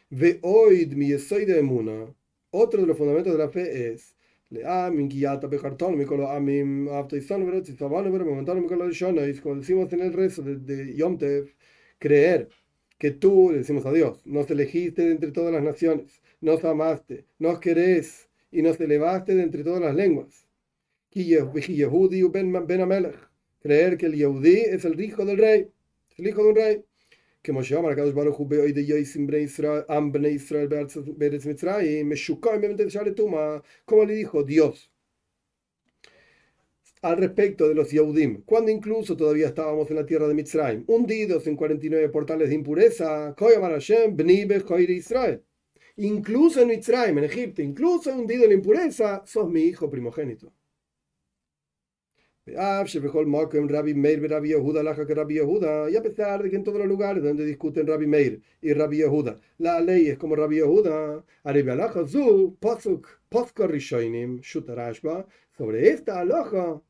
Ve 0.10 0.40
hoy 0.44 0.86
mi 0.88 1.18
soy 1.18 1.46
de 1.46 1.60
emuna. 1.60 2.14
Otro 2.52 2.82
de 2.82 2.88
los 2.88 2.98
fundamentos 2.98 3.34
de 3.34 3.40
la 3.40 3.50
fe 3.50 3.94
es 3.94 4.17
como 9.42 9.56
decimos 9.56 9.92
en 9.92 10.00
el 10.02 10.14
rezo 10.14 10.42
de, 10.42 10.56
de 10.58 10.96
Yom 10.96 11.18
Tev, 11.18 11.54
creer 12.00 12.50
que 12.98 13.12
tú, 13.12 13.52
le 13.52 13.60
decimos 13.60 13.86
a 13.86 13.92
Dios, 13.92 14.26
nos 14.26 14.50
elegiste 14.50 15.04
de 15.04 15.12
entre 15.12 15.32
todas 15.32 15.54
las 15.54 15.64
naciones, 15.64 16.22
nos 16.42 16.64
amaste, 16.64 17.26
nos 17.40 17.60
querés 17.60 18.30
y 18.52 18.62
nos 18.62 18.80
elevaste 18.80 19.36
de 19.36 19.44
entre 19.44 19.64
todas 19.64 19.82
las 19.82 19.96
lenguas. 19.96 20.48
Creer 23.62 23.98
que 23.98 24.06
el 24.06 24.16
Yehudi 24.16 24.60
es 24.60 24.86
el 24.86 25.00
hijo 25.02 25.26
del 25.26 25.38
rey, 25.38 25.68
el 26.18 26.28
hijo 26.28 26.44
de 26.44 26.50
un 26.50 26.56
rey. 26.56 26.84
Que 27.42 27.52
como 33.86 34.06
le 34.06 34.16
dijo 34.16 34.44
Dios 34.44 34.92
al 37.02 37.18
respecto 37.18 37.68
de 37.68 37.76
los 37.76 37.92
Yehudim, 37.92 38.42
cuando 38.44 38.72
incluso 38.72 39.16
todavía 39.16 39.48
estábamos 39.48 39.90
en 39.90 39.98
la 39.98 40.06
tierra 40.06 40.28
de 40.28 40.34
Mitzrayim, 40.34 40.84
hundidos 40.88 41.48
en 41.48 41.56
49 41.56 42.10
portales 42.10 42.50
de 42.50 42.56
impureza, 42.56 43.34
Israel. 44.94 45.44
Incluso 45.98 46.62
en 46.62 46.70
Mitzrayim, 46.70 47.18
en 47.20 47.24
Egipto, 47.26 47.62
incluso 47.62 48.12
hundido 48.14 48.44
en 48.44 48.50
la 48.50 48.56
impureza, 48.56 49.24
sos 49.26 49.50
mi 49.50 49.62
hijo 49.62 49.90
primogénito. 49.90 50.52
Y 52.50 52.56
a 52.56 52.86
pesar 56.02 56.42
de 56.44 56.50
que 56.50 56.56
en 56.56 56.64
todos 56.64 56.80
los 56.80 56.88
lugares 56.88 57.22
donde 57.22 57.44
discuten 57.46 57.86
Rabbi 57.86 58.08
Meir 58.08 58.42
y 58.62 58.72
Rabbi 58.72 58.98
Yehuda, 59.00 59.38
la 59.58 59.82
ley 59.82 60.08
es 60.08 60.18
como 60.18 60.34
Rabbi 60.34 60.56
Yehuda, 60.56 61.26
sobre 65.58 65.90
esta 65.90 66.20
aloja, 66.22 66.82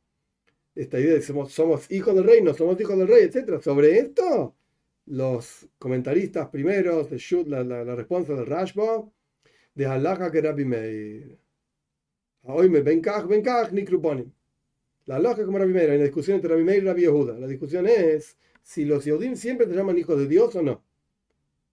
esta 0.75 0.99
idea 0.99 1.13
de 1.15 1.21
somos, 1.23 1.51
somos 1.51 1.91
hijos 1.91 2.13
del 2.13 2.23
rey, 2.25 2.43
no 2.43 2.53
somos 2.53 2.79
hijos 2.79 2.95
del 2.99 3.07
rey, 3.07 3.23
etc. 3.23 3.59
Sobre 3.59 3.97
esto, 3.97 4.55
los 5.07 5.67
comentaristas 5.79 6.49
primeros 6.49 7.09
de 7.09 7.17
Shut, 7.17 7.47
la, 7.47 7.63
la, 7.63 7.83
la 7.83 7.95
respuesta 7.95 8.35
del 8.35 8.45
Rashba, 8.45 9.09
de 9.73 9.85
Halacha 9.87 10.29
que 10.31 10.41
Rabbi 10.41 10.65
Meir. 10.65 11.39
Hoy 12.43 12.69
me 12.69 12.81
ven 12.81 13.01
ni 13.71 13.83
kruponim. 13.83 14.36
La 15.07 15.15
halacha 15.15 15.45
como 15.45 15.57
Rabbi 15.57 15.71
Meir, 15.71 15.89
hay 15.89 15.95
una 15.95 16.03
discusión 16.03 16.35
entre 16.35 16.49
Rabbi 16.51 16.65
Meir 16.65 16.83
y 16.83 16.85
Rabbi 16.85 17.01
Yehuda. 17.01 17.39
La 17.39 17.47
discusión 17.47 17.87
es 17.87 18.37
si 18.61 18.83
los 18.83 19.05
Yehudim 19.05 19.37
siempre 19.37 19.65
te 19.65 19.73
llaman 19.73 19.97
hijos 19.97 20.19
de 20.19 20.27
Dios 20.27 20.53
o 20.57 20.61
no. 20.61 20.83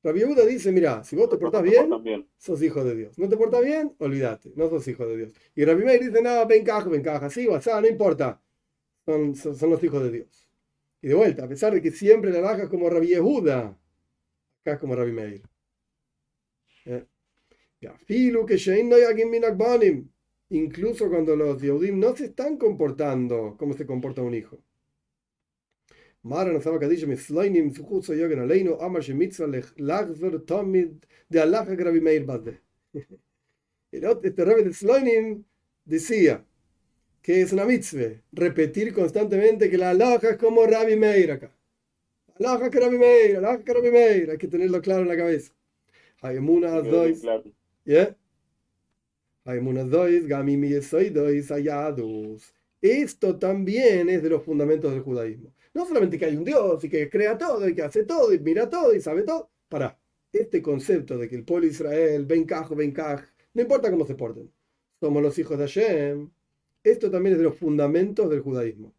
Rabbi 0.05 0.21
Yehuda 0.21 0.47
dice, 0.47 0.71
mira, 0.71 1.03
si 1.03 1.17
vos 1.17 1.29
te 1.29 1.37
portás 1.37 1.65
bien, 1.65 1.91
sos 2.37 2.63
hijo 2.63 2.85
de 2.85 2.95
Dios. 2.95 3.19
No 3.19 3.29
te 3.29 3.37
portás 3.37 3.65
bien, 3.65 3.93
olvídate, 3.99 4.53
no 4.55 4.71
sos 4.71 4.87
hijo 4.87 5.05
de 5.07 5.17
Dios. 5.17 5.33
Y 5.57 5.65
Rabbi 5.65 5.85
Meir 5.85 6.01
dice, 6.01 6.23
no, 6.23 6.47
ven 6.47 6.65
caja, 6.65 6.89
ven 6.89 7.03
caja, 7.03 7.29
sí, 7.29 7.49
no 7.49 7.87
importa. 7.89 8.41
Son, 9.05 9.35
son, 9.35 9.69
los 9.69 9.83
hijos 9.83 10.03
de 10.05 10.13
Dios. 10.13 10.49
Y 11.03 11.09
de 11.09 11.15
vuelta, 11.15 11.45
a 11.45 11.49
pesar 11.49 11.75
de 11.75 11.83
que 11.83 11.91
siempre 11.91 12.31
la 12.31 12.41
baja 12.41 12.63
es 12.63 12.69
como 12.69 12.89
Rabbi 12.89 13.09
Yehuda, 13.09 13.77
acá 14.61 14.75
es 14.75 14.79
como 14.79 14.95
Rabbi 14.95 15.13
Meir. 15.13 15.43
¿Eh? 16.85 17.05
Incluso 20.51 21.09
cuando 21.09 21.37
los 21.37 21.61
Yehudim 21.61 21.99
no 21.99 22.15
se 22.17 22.27
están 22.27 22.57
comportando 22.57 23.57
como 23.59 23.75
se 23.75 23.87
comporta 23.87 24.23
un 24.23 24.35
hijo. 24.35 24.59
Meir 32.01 32.25
Badde. 32.25 32.61
Este 33.91 34.45
Rebbe 34.45 34.65
de 34.65 34.73
Slainim 34.73 35.45
decía 35.85 36.45
que 37.23 37.43
es 37.43 37.53
una 37.53 37.65
mitzvah 37.65 38.21
repetir 38.33 38.93
constantemente 38.93 39.71
que 39.71 39.79
la 39.79 39.91
alaja 39.91 40.31
es 40.31 40.37
como 40.37 40.67
Rabbi 40.67 40.97
Meir 40.97 41.31
acá. 41.31 41.57
Alaja 42.41 42.71
que 42.71 42.81
Rabbi 42.81 42.99
Meir, 42.99 43.37
alaja 43.37 43.63
que 43.63 43.73
Rabbi 43.73 43.91
Meir, 43.93 44.31
hay 44.31 44.39
que 44.39 44.49
tenerlo 44.49 44.81
claro 44.83 45.03
en 45.03 45.09
la 45.09 45.17
cabeza. 45.17 45.53
Hay 46.23 46.39
una 46.39 46.81
dois. 46.81 47.23
¿Yeah? 47.23 47.23
Hay 47.23 47.33
una 47.33 47.33
dois, 47.35 47.43
gami 47.85 48.13
mi 48.15 48.15
soy 48.15 48.15
dois, 48.15 48.15
ayados. 48.15 48.17
Esto 52.81 53.39
también 53.39 54.09
es 54.09 54.23
de 54.23 54.31
los 54.31 54.43
fundamentos 54.43 54.93
del 54.93 55.03
judaísmo. 55.03 55.53
No 55.75 55.87
solamente 55.87 56.19
que 56.19 56.25
hay 56.25 56.37
un 56.37 56.45
Dios 56.45 56.83
y 56.85 56.89
que 56.89 57.11
crea 57.11 57.37
todo 57.37 57.69
y 57.69 57.75
que 57.75 57.83
hace 57.83 58.05
todo 58.05 58.33
y 58.33 58.39
mira 58.39 58.71
todo 58.71 58.95
y 58.95 59.01
sabe 59.01 59.23
todo. 59.23 59.51
Para, 59.69 59.99
este 60.33 60.63
concepto 60.63 61.19
de 61.19 61.29
que 61.29 61.37
el 61.37 61.45
pueblo 61.45 61.67
de 61.67 61.73
Israel, 61.73 62.25
ven 62.27 62.45
cajo, 62.45 62.75
ven 62.75 62.93
caj, 62.93 63.23
no 63.55 63.63
importa 63.63 63.91
cómo 63.91 64.07
se 64.07 64.15
porten, 64.15 64.51
somos 65.01 65.23
los 65.23 65.39
hijos 65.39 65.59
de 65.59 65.65
Hashem. 65.65 66.31
Esto 66.83 67.11
también 67.11 67.35
es 67.35 67.39
de 67.39 67.45
los 67.45 67.57
fundamentos 67.57 68.31
del 68.31 68.41
judaísmo. 68.41 68.95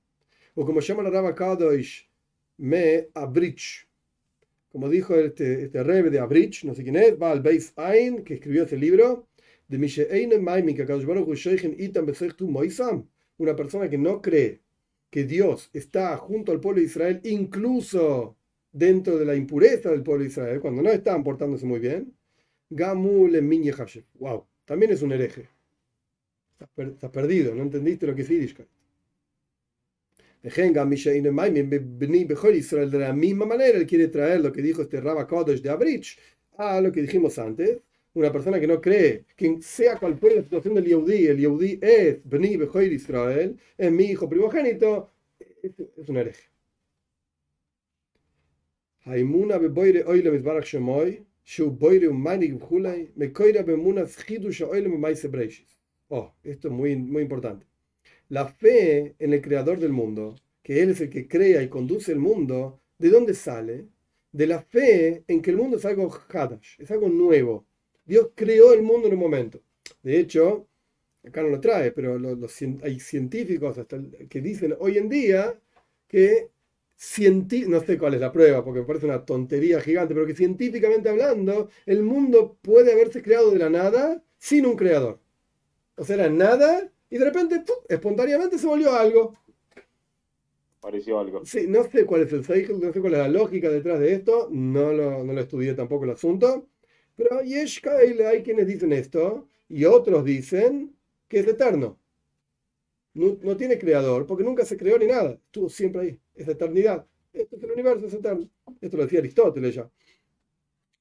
O 0.53 0.65
como 0.65 0.79
llama 0.79 1.03
la 1.03 1.09
Raba 1.09 1.35
Kadosh, 1.35 2.03
me 2.57 3.09
abrich. 3.13 3.87
Como 4.69 4.89
dijo 4.89 5.15
este, 5.15 5.63
este 5.63 5.83
rebe 5.83 6.09
de 6.09 6.19
Abrich, 6.19 6.65
no 6.65 6.75
sé 6.75 6.83
quién 6.83 6.97
es, 6.97 7.17
Baal 7.17 7.41
Beis 7.41 7.73
Ein, 7.77 8.25
que 8.25 8.33
escribió 8.33 8.63
ese 8.63 8.75
libro, 8.75 9.25
de 9.67 9.77
una 13.37 13.55
persona 13.55 13.89
que 13.89 13.97
no 13.97 14.21
cree 14.21 14.61
que 15.09 15.23
Dios 15.23 15.69
está 15.73 16.17
junto 16.17 16.51
al 16.51 16.59
pueblo 16.59 16.81
de 16.81 16.87
Israel, 16.87 17.21
incluso 17.23 18.35
dentro 18.71 19.17
de 19.17 19.25
la 19.25 19.35
impureza 19.35 19.89
del 19.89 20.03
pueblo 20.03 20.23
de 20.23 20.29
Israel, 20.29 20.59
cuando 20.59 20.81
no 20.81 20.89
están 20.89 21.23
portándose 21.23 21.65
muy 21.65 21.79
bien, 21.79 22.13
Gamul 22.69 23.31
Wow, 24.15 24.45
también 24.65 24.91
es 24.91 25.01
un 25.01 25.11
hereje. 25.13 25.47
Estás, 26.59 27.11
perdido, 27.11 27.53
no 27.53 27.63
entendiste 27.63 28.07
lo 28.07 28.15
que 28.15 28.23
es 28.23 28.29
Yiddishkeit. 28.29 28.67
De 30.41 30.51
la 32.99 33.13
misma 33.13 33.45
manera, 33.45 33.77
él 33.77 33.87
quiere 33.87 34.07
traer 34.09 34.41
lo 34.41 34.51
que 34.51 34.61
dijo 34.61 34.81
este 34.83 35.01
Rabba 35.01 35.27
Kodesh 35.27 35.61
de 35.61 35.69
Abrich 35.69 36.19
a 36.57 36.79
lo 36.81 36.91
que 36.91 37.01
dijimos 37.01 37.39
antes. 37.39 37.79
Una 38.15 38.31
persona 38.31 38.61
que 38.61 38.67
no 38.67 38.79
cree 38.79 39.25
que 39.35 39.61
sea 39.61 39.97
cual 39.99 40.17
fuera 40.17 40.37
la 40.37 40.43
situación 40.43 40.73
del 40.75 40.85
Yehudi, 40.85 41.27
el 41.27 41.37
Yehudi 41.37 41.79
es 41.81 42.23
Bni 42.23 42.55
Bejoir 42.55 42.93
Israel, 42.93 43.59
es 43.77 43.91
mi 43.91 44.05
hijo 44.05 44.29
primogénito, 44.29 45.11
es, 45.37 45.73
es 45.97 46.09
un 46.09 46.15
hereje. 46.15 46.49
Haimuna 49.03 49.57
beboire 49.57 50.05
oile 50.05 50.31
misbarach 50.31 50.65
shemoy, 50.65 51.25
shu 51.43 51.69
boire 51.71 52.07
un 52.07 52.21
manig 52.21 52.53
bchulei, 52.55 53.11
me 53.15 53.33
koira 53.33 53.63
bemunas 53.63 54.15
chidush 54.25 54.63
oile 54.63 54.87
maise 54.87 55.27
breishis. 55.27 55.77
Oh, 56.07 56.33
esto 56.41 56.69
es 56.69 56.73
muy, 56.73 56.95
muy 56.95 57.23
importante. 57.23 57.65
La 58.29 58.47
fe 58.47 59.13
en 59.19 59.33
el 59.33 59.41
creador 59.41 59.77
del 59.77 59.91
mundo, 59.91 60.35
que 60.63 60.81
él 60.81 60.91
es 60.91 61.01
el 61.01 61.09
que 61.09 61.27
crea 61.27 61.61
y 61.61 61.67
conduce 61.67 62.13
el 62.13 62.19
mundo, 62.19 62.79
¿de 62.97 63.09
dónde 63.09 63.33
sale? 63.33 63.89
De 64.31 64.47
la 64.47 64.61
fe 64.61 65.25
en 65.27 65.41
que 65.41 65.51
el 65.51 65.57
mundo 65.57 65.75
es 65.75 65.85
algo 65.85 66.09
hadash, 66.29 66.79
es 66.79 66.89
algo 66.91 67.09
nuevo. 67.09 67.65
Dios 68.05 68.29
creó 68.35 68.73
el 68.73 68.81
mundo 68.83 69.07
en 69.07 69.15
un 69.15 69.19
momento. 69.19 69.61
De 70.03 70.19
hecho, 70.19 70.67
acá 71.27 71.41
no 71.41 71.49
lo 71.49 71.59
trae, 71.59 71.91
pero 71.91 72.17
los, 72.17 72.61
hay 72.83 72.99
científicos 72.99 73.77
hasta 73.77 73.99
que 74.29 74.41
dicen 74.41 74.75
hoy 74.79 74.97
en 74.97 75.09
día 75.09 75.59
que 76.07 76.49
no 77.67 77.81
sé 77.81 77.97
cuál 77.97 78.13
es 78.13 78.21
la 78.21 78.31
prueba, 78.31 78.63
porque 78.63 78.79
me 78.79 78.85
parece 78.85 79.05
una 79.05 79.25
tontería 79.25 79.81
gigante, 79.81 80.13
pero 80.13 80.25
que 80.25 80.35
científicamente 80.35 81.09
hablando, 81.09 81.69
el 81.85 82.03
mundo 82.03 82.57
puede 82.61 82.93
haberse 82.93 83.21
creado 83.21 83.51
de 83.51 83.59
la 83.59 83.69
nada 83.69 84.23
sin 84.37 84.65
un 84.65 84.75
creador. 84.75 85.19
O 85.97 86.05
sea, 86.05 86.15
era 86.15 86.29
nada 86.29 86.89
y 87.09 87.17
de 87.17 87.25
repente, 87.25 87.63
espontáneamente 87.89 88.57
se 88.57 88.67
volvió 88.67 88.93
algo. 88.93 89.37
Pareció 90.79 91.19
algo. 91.19 91.45
Sí, 91.45 91.65
no 91.67 91.83
sé 91.83 92.05
cuál 92.05 92.21
es 92.21 92.31
el 92.33 92.79
no 92.79 92.93
sé 92.93 93.01
cuál 93.01 93.13
es 93.13 93.19
la 93.19 93.27
lógica 93.27 93.69
detrás 93.69 93.99
de 93.99 94.13
esto, 94.13 94.49
no 94.51 94.93
lo, 94.93 95.23
no 95.23 95.33
lo 95.33 95.41
estudié 95.41 95.73
tampoco 95.73 96.05
el 96.05 96.11
asunto, 96.11 96.67
pero 97.15 97.39
hay 97.39 98.43
quienes 98.43 98.67
dicen 98.67 98.93
esto 98.93 99.47
y 99.67 99.85
otros 99.85 100.23
dicen 100.25 100.95
que 101.27 101.39
es 101.39 101.47
eterno. 101.47 101.99
No, 103.13 103.55
tiene 103.55 103.79
creador, 103.79 104.25
porque 104.25 104.43
nunca 104.43 104.65
se 104.65 104.75
creó 104.75 104.99
ni 104.99 105.07
nada, 105.07 105.39
estuvo 105.45 105.69
siempre 105.69 106.01
ahí, 106.01 106.19
es 106.35 106.47
eternidad. 106.49 107.07
Esto 107.31 107.55
es 107.55 107.63
el 107.63 107.71
universo, 107.71 108.07
es 108.07 108.13
eterno. 108.13 108.49
Esto 108.81 108.97
lo 108.97 109.03
decía 109.03 109.19
Aristóteles 109.19 109.75
ya. 109.75 109.89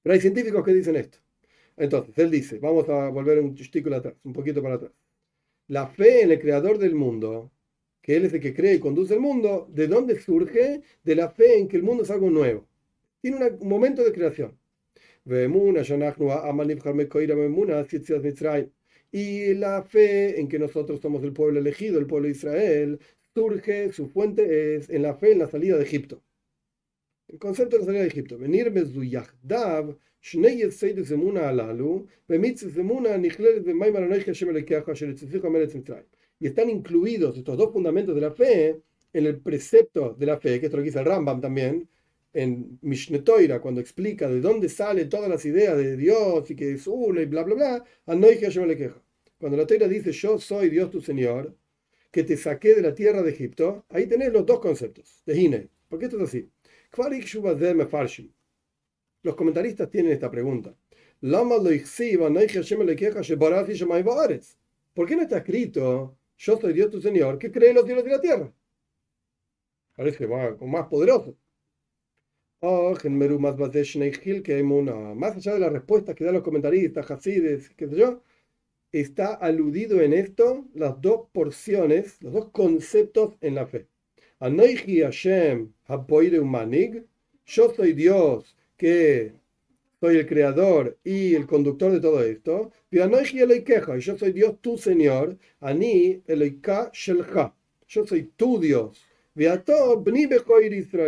Pero 0.03 0.13
hay 0.13 0.21
científicos 0.21 0.65
que 0.65 0.73
dicen 0.73 0.95
esto. 0.97 1.19
Entonces, 1.77 2.17
él 2.19 2.31
dice, 2.31 2.59
vamos 2.61 2.89
a 2.89 3.09
volver 3.09 3.41
un 3.41 3.55
chistículo 3.57 3.97
atrás, 3.97 4.15
un 4.23 4.33
poquito 4.33 4.63
para 4.63 4.77
atrás. 4.77 4.93
La 5.67 5.89
fe 5.89 6.23
en 6.23 6.31
el 6.31 6.39
creador 6.39 6.79
del 6.79 6.95
mundo, 6.95 7.51
que 8.01 8.17
él 8.17 8.27
es 8.27 8.35
el 8.35 8.41
que 8.41 8.55
cree 8.55 8.75
y 8.75 8.81
conduce 8.81 9.15
el 9.15 9.21
mundo, 9.21 9.67
¿de 9.73 9.89
dónde 9.89 10.21
surge? 10.21 10.83
De 11.03 11.17
la 11.17 11.31
fe 11.31 11.59
en 11.59 11.67
que 11.69 11.77
el 11.77 11.83
mundo 11.83 12.05
es 12.05 12.11
algo 12.11 12.31
nuevo. 12.31 12.67
Tiene 13.21 13.45
un 13.59 13.69
momento 13.69 14.05
de 14.05 14.13
creación. 14.13 14.57
Y 19.13 19.55
la 19.55 19.83
fe 19.83 20.41
en 20.41 20.49
que 20.49 20.59
nosotros 20.59 21.01
somos 21.01 21.23
el 21.23 21.33
pueblo 21.33 21.61
elegido, 21.61 21.99
el 21.99 22.07
pueblo 22.07 22.27
de 22.27 22.33
Israel, 22.33 22.99
surge, 23.35 23.93
su 23.93 24.09
fuente 24.09 24.77
es 24.77 24.91
en 24.91 25.03
la 25.03 25.15
fe 25.15 25.33
en 25.33 25.39
la 25.39 25.47
salida 25.47 25.77
de 25.77 25.85
Egipto. 25.85 26.23
El 27.29 27.39
concepto 27.39 27.77
de 27.77 27.81
la 27.81 27.87
salida 27.87 28.03
de 28.03 28.09
Egipto. 28.09 28.39
Venir 28.39 28.73
y 36.41 36.47
están 36.47 36.71
incluidos 36.71 37.37
estos 37.37 37.57
dos 37.57 37.73
fundamentos 37.73 38.15
de 38.15 38.21
la 38.21 38.33
fe 38.33 38.81
en 39.13 39.27
el 39.27 39.41
precepto 39.41 40.15
de 40.15 40.27
la 40.27 40.39
fe, 40.39 40.59
que 40.61 40.67
esto 40.67 40.79
lo 40.79 40.83
dice 40.83 40.99
el 40.99 41.05
Rambam 41.05 41.41
también, 41.41 41.89
en 42.35 42.79
Mishnetoira, 42.83 43.61
cuando 43.61 43.81
explica 43.81 44.29
de 44.29 44.41
dónde 44.41 44.69
salen 44.69 45.09
todas 45.09 45.31
las 45.31 45.45
ideas 45.47 45.77
de 45.77 45.97
Dios 45.97 46.51
y 46.51 46.57
que 46.57 46.73
es 46.73 46.87
uno 46.87 47.21
y 47.21 47.27
bla, 47.27 47.45
bla, 47.45 47.55
bla, 47.55 47.85
Cuando 49.39 49.57
la 49.57 49.67
Torah 49.67 49.89
dice 49.89 50.13
yo 50.13 50.39
soy 50.39 50.69
Dios 50.69 50.91
tu 50.91 51.01
Señor, 51.01 51.57
que 52.11 52.25
te 52.25 52.37
saqué 52.37 52.75
de 52.75 52.83
la 52.83 52.95
tierra 52.95 53.23
de 53.23 53.31
Egipto, 53.31 53.85
ahí 53.89 54.07
tenés 54.07 54.33
los 54.33 54.45
dos 54.45 54.61
conceptos 54.61 55.23
de 55.25 55.39
Hine. 55.39 55.69
porque 55.89 56.07
esto 56.07 56.17
es 56.19 56.25
así? 56.25 56.51
Los 59.23 59.37
comentaristas 59.37 59.89
tienen 59.91 60.13
esta 60.13 60.31
pregunta. 60.31 60.75
¿Por 64.93 65.09
qué 65.09 65.17
no 65.17 65.23
está 65.23 65.39
escrito 65.39 66.17
yo 66.37 66.59
soy 66.61 66.73
Dios 66.73 66.91
tu 66.91 67.01
Señor 67.01 67.39
que 67.39 67.51
cree 67.51 67.71
en 67.71 67.77
los 67.77 67.85
cielos 67.85 68.05
y 68.07 68.11
la 68.11 68.21
tierra? 68.21 68.53
Parece 69.97 70.27
más, 70.27 70.61
más 70.61 70.89
poderoso. 70.89 71.37
Más 75.15 75.37
allá 75.37 75.53
de 75.53 75.61
las 75.61 75.73
respuestas 75.73 76.15
que 76.15 76.25
dan 76.25 76.33
los 76.33 76.43
comentaristas, 76.43 77.11
Hasides, 77.11 77.69
qué 77.77 77.89
sé 77.89 77.97
yo, 77.97 78.23
está 78.91 79.35
aludido 79.35 80.01
en 80.01 80.15
esto 80.15 80.65
las 80.75 80.99
dos 81.01 81.27
porciones, 81.33 82.23
los 82.23 82.33
dos 82.33 82.51
conceptos 82.53 83.35
en 83.43 83.57
la 83.57 83.67
fe. 83.67 83.87
Hashem 84.41 85.73
yo 87.47 87.75
soy 87.75 87.93
Dios 87.93 88.57
que 88.79 89.33
soy 90.01 90.17
el 90.17 90.27
creador 90.27 90.99
y 91.05 91.35
el 91.35 91.47
conductor 91.47 91.93
de 91.93 92.01
todo 92.01 92.23
esto. 92.23 92.73
Y 92.91 92.97
yo 92.97 94.19
soy 94.19 94.33
Dios 94.33 94.61
tu 94.63 94.79
Señor, 94.79 95.37
Ani 95.61 96.23
Shelcha. 96.27 97.55
Yo 97.87 98.07
soy 98.07 98.23
tu 98.37 98.59
Dios. 98.59 99.07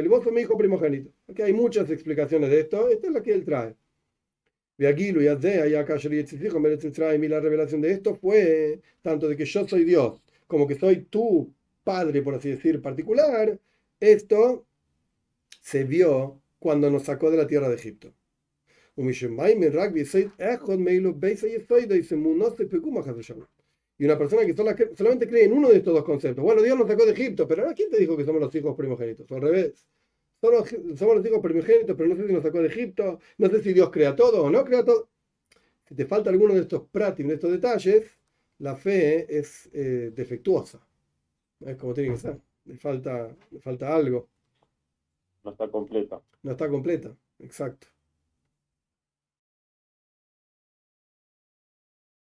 Y 0.04 0.08
vos 0.08 0.24
sos 0.24 0.32
mi 0.32 0.40
hijo 0.40 0.58
primogénito. 0.58 1.12
Aquí 1.28 1.42
hay 1.42 1.52
muchas 1.52 1.88
explicaciones 1.90 2.50
de 2.50 2.60
esto. 2.60 2.88
Esta 2.88 3.06
es 3.06 3.12
la 3.12 3.22
que 3.22 3.32
él 3.32 3.44
trae. 3.44 3.76
Y 4.78 4.84
la 7.28 7.40
revelación 7.40 7.80
de 7.80 7.92
esto 7.92 8.16
fue 8.16 8.80
tanto 9.02 9.28
de 9.28 9.36
que 9.36 9.44
yo 9.44 9.66
soy 9.66 9.84
Dios 9.84 10.20
como 10.46 10.66
que 10.66 10.76
soy 10.76 11.02
tu 11.02 11.52
padre, 11.84 12.22
por 12.22 12.34
así 12.34 12.50
decir, 12.50 12.82
particular. 12.82 13.58
Esto 14.00 14.66
se 15.60 15.84
vio 15.84 16.40
cuando 16.58 16.90
nos 16.90 17.04
sacó 17.04 17.30
de 17.30 17.36
la 17.36 17.46
tierra 17.46 17.68
de 17.68 17.76
Egipto. 17.76 18.12
Y 23.98 24.04
una 24.04 24.18
persona 24.18 24.44
que 24.44 24.54
solamente 24.94 25.28
cree 25.28 25.44
en 25.44 25.52
uno 25.52 25.70
de 25.70 25.78
estos 25.78 25.94
dos 25.94 26.04
conceptos. 26.04 26.44
Bueno, 26.44 26.62
Dios 26.62 26.78
nos 26.78 26.86
sacó 26.86 27.06
de 27.06 27.12
Egipto, 27.12 27.48
pero 27.48 27.62
ahora 27.62 27.74
¿quién 27.74 27.90
te 27.90 27.98
dijo 27.98 28.16
que 28.16 28.24
somos 28.24 28.40
los 28.40 28.54
hijos 28.54 28.76
primogénitos? 28.76 29.30
al 29.32 29.40
revés. 29.40 29.86
Somos, 30.40 30.68
somos 30.98 31.16
los 31.16 31.26
hijos 31.26 31.40
primogénitos, 31.40 31.96
pero 31.96 32.08
no 32.10 32.16
sé 32.16 32.26
si 32.26 32.32
nos 32.32 32.42
sacó 32.42 32.60
de 32.60 32.68
Egipto, 32.68 33.18
no 33.38 33.48
sé 33.48 33.62
si 33.62 33.72
Dios 33.72 33.90
crea 33.90 34.14
todo 34.14 34.44
o 34.44 34.50
no 34.50 34.64
crea 34.64 34.84
todo. 34.84 35.08
Si 35.86 35.94
te 35.94 36.04
falta 36.04 36.30
alguno 36.30 36.54
de 36.54 36.60
estos 36.60 36.82
prácticos, 36.88 37.28
de 37.28 37.34
estos 37.36 37.52
detalles, 37.52 38.04
la 38.58 38.76
fe 38.76 39.38
es 39.38 39.70
eh, 39.72 40.12
defectuosa. 40.14 40.86
Es 41.60 41.76
como 41.76 41.94
tiene 41.94 42.10
que 42.10 42.18
ser. 42.18 42.40
Le 42.64 42.76
falta, 42.76 43.34
le 43.50 43.60
falta 43.60 43.94
algo. 43.94 44.28
No 45.44 45.52
está 45.52 45.68
completa. 45.68 46.20
No 46.42 46.50
está 46.50 46.68
completa, 46.68 47.16
exacto. 47.38 47.86